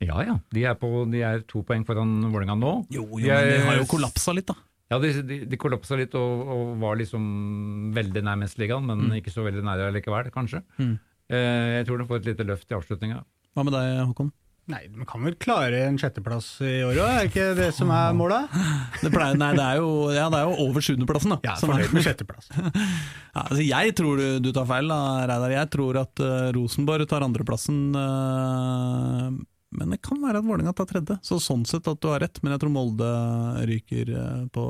[0.04, 2.74] Ja ja, de er, på, de er to poeng foran Vålerenga nå.
[2.92, 4.56] Jo, jo, De men er- de har jo kollapsa litt, da.
[4.92, 9.32] Ja, de, de, de kollapsa litt og, og var liksom veldig nær Mesterligaen, men ikke
[9.34, 10.62] så veldig nære likevel, kanskje.
[10.78, 11.00] Mm.
[11.34, 13.24] Eh, jeg tror de får et lite løft i avslutninga.
[13.56, 14.30] Hva med deg, Håkon?
[14.72, 18.14] Nei, Man kan vel klare en sjetteplass i år òg, er ikke det som er
[18.16, 18.54] målet?
[19.04, 21.40] Det, pleier, nei, det, er jo, ja, det er jo over sjuendeplassen, da.
[21.44, 22.48] Ja, er- fornøyd med sjetteplass.
[23.34, 25.52] Ja, altså jeg tror du, du tar feil, da, Reidar.
[25.56, 27.80] Jeg tror at uh, Rosenborg tar andreplassen.
[27.98, 29.32] Uh,
[29.74, 32.38] men det kan være at Vålerenga tar tredje, så sånn sett at du har rett.
[32.46, 33.10] Men jeg tror Molde
[33.72, 34.68] ryker uh, på,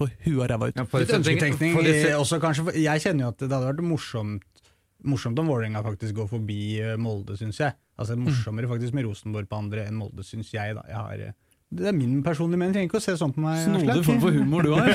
[0.00, 0.80] på huet og ræva ut.
[0.80, 1.76] Ja, Litt ønsketenkning
[2.16, 2.72] også, kanskje.
[2.80, 4.48] Jeg kjenner jo at det hadde vært morsomt
[5.04, 7.74] Morsomt om Vålerenga faktisk går forbi eh, Molde, syns jeg.
[7.98, 10.74] Altså Morsommere faktisk med Rosenborg på andre enn Molde, syns jeg.
[10.78, 10.82] da.
[10.88, 11.32] Jeg har, eh,
[11.72, 13.62] det er min personlige mening, trenger ikke å se sånn på meg.
[13.64, 14.90] Snodig form for humor du har.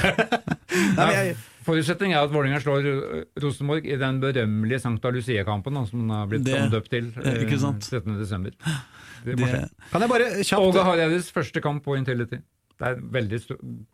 [0.97, 1.37] Nei, jeg,
[1.67, 2.85] Forutsetning er at Vålerenga slår
[3.43, 7.57] Rosenborg i den berømmelige Sankta Lucia-kampen, som den har blitt Det- omdøpt til eh, ikke
[7.59, 7.81] sant?
[7.89, 8.15] 13.
[8.21, 8.53] desember.
[9.25, 9.63] Det Det, må skje.
[9.91, 12.37] kan jeg bare kjapt Åge Hareides første kamp på Intility.
[12.77, 13.39] Det er en veldig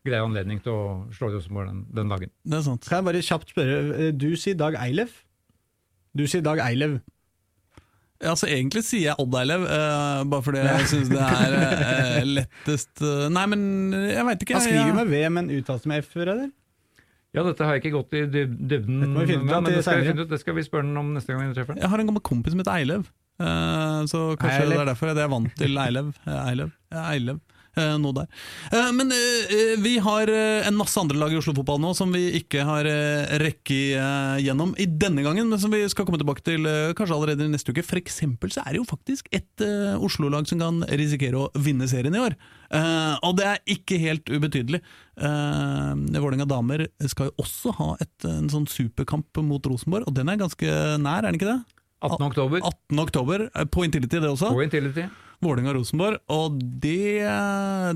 [0.04, 0.82] grei anledning til å
[1.16, 2.30] slå Rosenborg den, den dagen.
[2.44, 2.84] det er sant.
[2.92, 5.16] Kan jeg bare kjapt spørre, eh, du sier Dag Eilev?
[6.18, 7.00] Du sier Dag Eilev.
[8.24, 13.02] Altså, egentlig sier jeg Odd Eilev, uh, bare fordi jeg syns det er uh, lettest
[13.04, 13.64] uh, Nei, men
[14.08, 14.56] jeg veit ikke.
[14.60, 16.46] Han jeg- skriver med V, men uttales med F, eller?
[17.34, 20.28] Ja, dette har jeg ikke gått i dyb- dybden med, men det skal, vi ut,
[20.30, 21.82] det skal vi spørre ham om neste gang vi treffer ham.
[21.82, 23.08] Jeg har en gammel kompis som heter Eilev,
[23.42, 24.76] eh, så kanskje Eilev.
[24.78, 26.12] det er derfor jeg er vant til Eilev.
[26.30, 26.70] Eilev.
[26.94, 27.40] Ja, Eilev.
[27.74, 28.28] Eh, Noe der.
[28.70, 32.62] Eh, Men eh, vi har en masse andre lag i Oslo-fotball nå som vi ikke
[32.68, 33.98] har uh, rekket
[34.44, 36.66] gjennom i denne gangen, men som vi skal komme tilbake til
[36.98, 37.84] kanskje allerede neste uke.
[37.86, 39.64] For eksempel så er det jo faktisk et
[39.98, 42.36] Oslo-lag som kan risikere å vinne serien i år.
[43.26, 44.82] Og det er ikke helt ubetydelig.
[45.20, 50.32] Uh, Vålerenga damer skal jo også ha et, en sånn superkamp mot Rosenborg, og den
[50.32, 51.60] er ganske nær, er den ikke det?
[52.04, 52.26] 18.
[52.28, 53.04] oktober 18.
[53.06, 54.52] oktober, på Intility det også.
[54.54, 55.08] på Intility.
[55.46, 57.22] Vålerenga-Rosenborg, og det,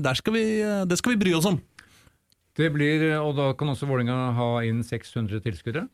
[0.04, 0.44] der skal vi,
[0.88, 1.58] det skal vi bry oss om.
[2.58, 5.86] Det blir, og da kan også Vålerenga ha inn 600 tilskuere.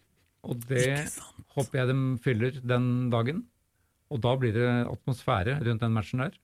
[0.45, 1.09] Og det
[1.57, 3.45] håper jeg de fyller den dagen.
[4.13, 6.37] Og da blir det atmosfære rundt den matchen der.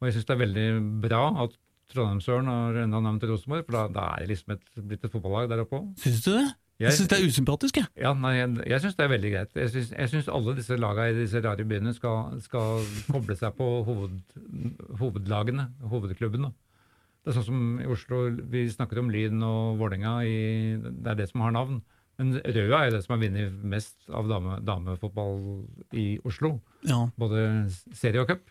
[0.00, 0.66] Og jeg syns det er veldig
[1.02, 1.54] bra at
[1.92, 5.50] Trondheimsøren har enda nevnt Rosenborg, for da, da er det liksom et, blitt et fotballag
[5.50, 5.90] der oppe òg.
[6.00, 6.46] Syns du det?
[6.82, 7.88] Jeg syns det er usympatisk, jeg.
[8.02, 9.56] Ja, nei, jeg, jeg syns det er veldig greit.
[9.62, 14.18] Jeg syns, alle disse lagene i disse rare byene skal, skal koble seg på hoved,
[15.00, 16.48] hovedlagene, hovedklubben.
[16.48, 16.52] Da.
[17.22, 21.28] Det er sånn som i Oslo, vi snakker om Lyn og Vålerenga, det er det
[21.30, 21.82] som har navn.
[22.20, 25.38] Men Røa er jo det som har vunnet mest av dame, damefotball
[25.96, 26.56] i Oslo.
[26.86, 27.06] Ja.
[27.18, 27.46] Både
[27.96, 28.42] serie og cup.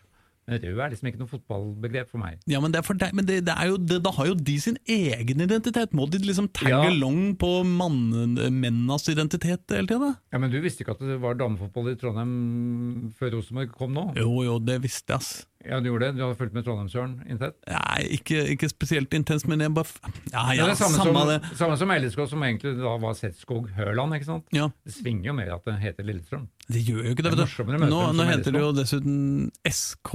[0.48, 2.40] Men rød er liksom ikke noe fotballbegrep for meg.
[2.50, 5.44] Ja, men, det deg, men det, det jo, det, da har jo de sin egen
[5.44, 5.94] identitet.
[5.94, 6.90] Må de liksom tagge Ja.
[6.98, 10.10] long på mannen, mennas identitet hele tida?
[10.34, 14.08] Ja, Men du visste ikke at det var damefotball i Trondheim før Rosenborg kom nå?
[14.18, 15.46] Jo jo, det visste jeg, ass.
[15.68, 16.16] Ja, du gjorde det?
[16.18, 17.54] Du hadde fulgt med Trondheimsøren intett?
[17.70, 20.00] Nei, ikke, ikke spesielt intenst, men jeg bare f-
[20.32, 21.56] Ja Det ja, er samme, samme som, det.
[21.60, 24.14] samme som Eileskog, som egentlig da var Setskog Høland.
[24.18, 24.44] ikke sant?
[24.56, 26.48] Ja, Det svinger jo mer at det heter Lillestrøm.
[26.68, 27.86] Det gjør jo ikke det, Det vet du.
[27.92, 30.12] Nå, nå heter det jo dessuten SK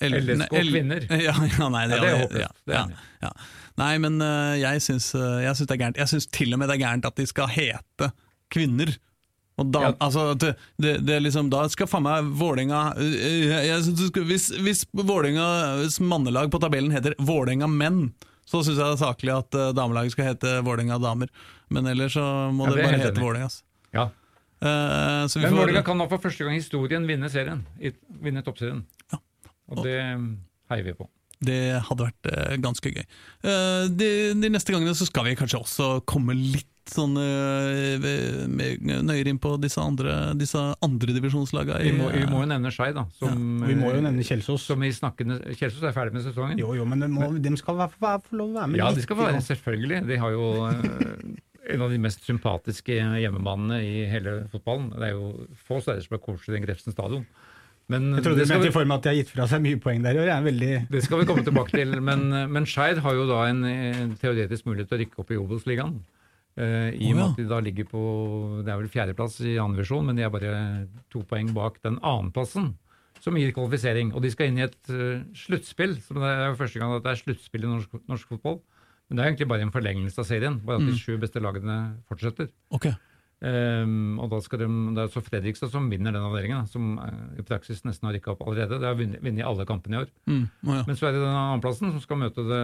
[0.00, 1.06] LSK kvinner.
[1.26, 2.62] Ja, ja, nei, det, Ja, det er ja, håpløst.
[2.66, 2.84] ja, ja,
[3.22, 3.30] ja.
[3.80, 5.96] Nei, men øh, jeg syns, øh, jeg syns det er gærent.
[6.00, 8.10] Jeg syns til og med det er gærent at de skal hete
[8.52, 8.92] kvinner.
[9.56, 9.92] Og da, Ja.
[10.04, 10.54] altså, det,
[11.06, 16.60] det, liksom, da skal faen meg Vålerenga Hvis du skal- Hvis, hvis Vålerengas mannelag på
[16.60, 18.12] tabellen heter Vålerenga menn,
[18.46, 21.28] så syns jeg det er saklig at øh, damelaget skal hete Vålerenga damer.
[21.70, 23.20] Men ellers så må Ja, det bare hete.
[23.20, 23.48] Vålerenga.
[23.96, 24.04] Ja.
[24.62, 27.64] Uh, Men Vålerenga kan nå for første gang i historien vinne serien.
[28.22, 28.84] Vinne toppserien.
[29.12, 29.18] Ja.
[29.72, 29.96] Og det
[30.70, 31.08] heier vi på.
[31.44, 33.02] Det hadde vært uh, ganske gøy.
[33.44, 34.08] Eh, de,
[34.40, 38.06] de neste gangene så skal vi kanskje også komme litt sånn eh,
[39.02, 41.82] nøyere inn på disse andre, disse andre divisjonslagene.
[41.84, 43.06] Vi må, vi må jo nevne Skei, da.
[43.18, 44.66] Som, Vi må jo nevne Kjelsås.
[44.70, 46.60] Som i snakkende Kjelsås er ferdig med sesongen.
[46.60, 48.90] Jo, jo, men de, må, de skal være, være, få lov å være med Ja,
[48.90, 49.00] litt.
[49.00, 50.00] de skal få være selvfølgelig.
[50.10, 54.92] De har jo eh, en av de mest sympatiske hjemmebanene i hele fotballen.
[54.94, 55.32] Det er jo
[55.66, 57.26] få steder som er koseligere enn Grefsen stadion.
[57.90, 59.60] Men Jeg trodde det du mente i form av at de har gitt fra seg
[59.62, 60.30] mye poeng der i år.
[60.42, 61.92] Veldig det skal vi komme tilbake til.
[62.02, 65.38] Men, men Skeid har jo da en, en teoretisk mulighet til å rykke opp i
[65.38, 65.92] Obos-ligaen.
[66.56, 67.28] Eh, I og Å, med ja.
[67.30, 68.02] at de da ligger på
[68.64, 70.52] det er vel fjerdeplass i annen divisjon, men de er bare
[71.12, 72.70] to poeng bak den annenplassen,
[73.20, 74.14] som gir kvalifisering.
[74.16, 75.98] Og de skal inn i et uh, sluttspill.
[76.04, 78.60] som Det er jo første gang at det er sluttspill i norsk, norsk fotball.
[79.08, 80.56] Men det er egentlig bare en forlengelse av serien.
[80.64, 80.98] Bare at de Mm.
[80.98, 81.76] sju beste lagene
[82.08, 82.48] fortsetter.
[82.74, 82.88] Ok.
[83.44, 84.66] Ehm, og da skal de,
[84.96, 88.16] Det er så Fredrikstad som vinner den avdelingen, da, som eh, i praksis nesten har
[88.16, 88.78] rykka opp allerede.
[88.80, 90.08] Det har vunnet alle kampene i år.
[90.30, 90.78] Mm, ja.
[90.88, 92.62] Men så er det den plassen som skal møte det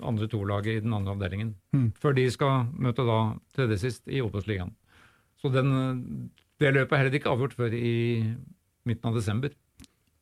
[0.00, 1.52] andre to-laget i den andre avdelingen.
[1.76, 1.90] Mm.
[2.00, 3.20] Før de skal møte da
[3.58, 4.72] tredje sist i Obos-ligaen.
[5.42, 5.70] Så den,
[6.60, 7.94] det løpet er heller ikke avgjort før i
[8.88, 9.52] midten av desember.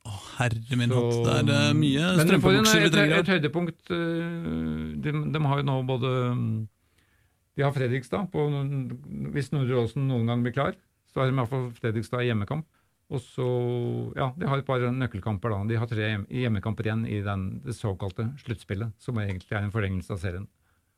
[0.05, 3.15] Å, herre min hatt, det er eh, mye Men strømpebukser vi et, et trenger.
[3.15, 3.29] her.
[3.39, 6.11] høydepunkt eh, de, de har jo nå både
[7.55, 8.27] De har Fredrikstad.
[8.33, 8.47] På,
[9.35, 10.75] hvis Nordre Åsen noen gang blir klar,
[11.11, 12.67] så har de iallfall Fredrikstad i hjemmekamp.
[13.13, 13.45] Og så
[14.17, 15.63] Ja, de har et par nøkkelkamper, da.
[15.69, 20.13] De har tre hjemmekamper igjen i den, det såkalte sluttspillet, som egentlig er en forlengelse
[20.15, 20.47] av serien.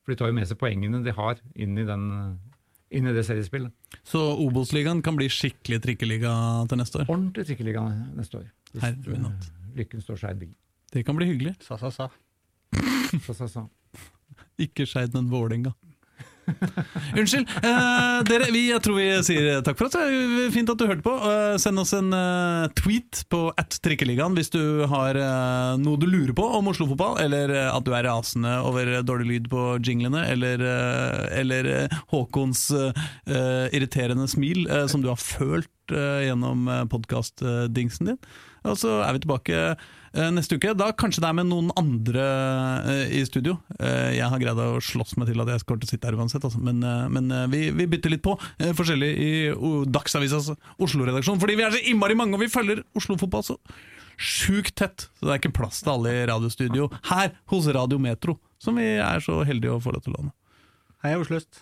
[0.03, 2.05] For de tar jo med seg poengene de har, inn i, den,
[2.95, 3.73] inn i det seriespillet.
[4.07, 6.31] Så Obos-ligaen kan bli skikkelig trikkeliga
[6.71, 7.09] til neste år.
[7.11, 7.83] Ordentlig trikkeliga
[8.15, 8.47] neste år.
[8.71, 9.51] Hvis eh,
[9.81, 10.53] lykken står Skeid bil.
[10.93, 11.57] Det kan bli hyggelig.
[11.65, 12.07] Sa, sa, sa.
[13.25, 13.67] sa, sa, sa.
[14.63, 15.75] Ikke Skeid, men Vålerenga.
[17.17, 17.49] Unnskyld.
[17.61, 19.97] Eh, dere, vi, jeg tror vi sier takk for oss.
[19.99, 21.13] Er Fint at du hørte på.
[21.27, 26.07] Eh, send oss en eh, tweet på at trikkeligaen hvis du har eh, noe du
[26.09, 30.23] lurer på om Oslo-fotball, eller eh, at du er rasende over dårlig lyd på jinglene,
[30.31, 36.69] eller, eh, eller eh, Håkons eh, irriterende smil eh, som du har følt eh, gjennom
[36.91, 38.21] podkast-dingsen din.
[38.67, 39.75] Og så er vi tilbake eh,
[40.33, 40.73] neste uke.
[40.77, 42.23] Da kanskje det er med noen andre
[42.93, 43.57] eh, i studio.
[43.79, 46.43] Eh, jeg har greid å slåss meg til at jeg kommer til sitte her uansett,
[46.47, 46.61] altså.
[46.63, 49.31] men, eh, men eh, vi, vi bytter litt på eh, forskjellig i
[49.93, 50.51] Dagsavisas
[50.81, 51.39] Oslo-redaksjon.
[51.41, 53.59] Fordi vi er så innmari mange, og vi følger Oslo-fotball så
[54.17, 55.07] sjukt tett.
[55.17, 58.95] Så det er ikke plass til alle i radiostudio her hos Radio Metro, som vi
[58.97, 60.35] er så heldige å få lov til å låne.
[61.05, 61.61] Hei, Oslo øst.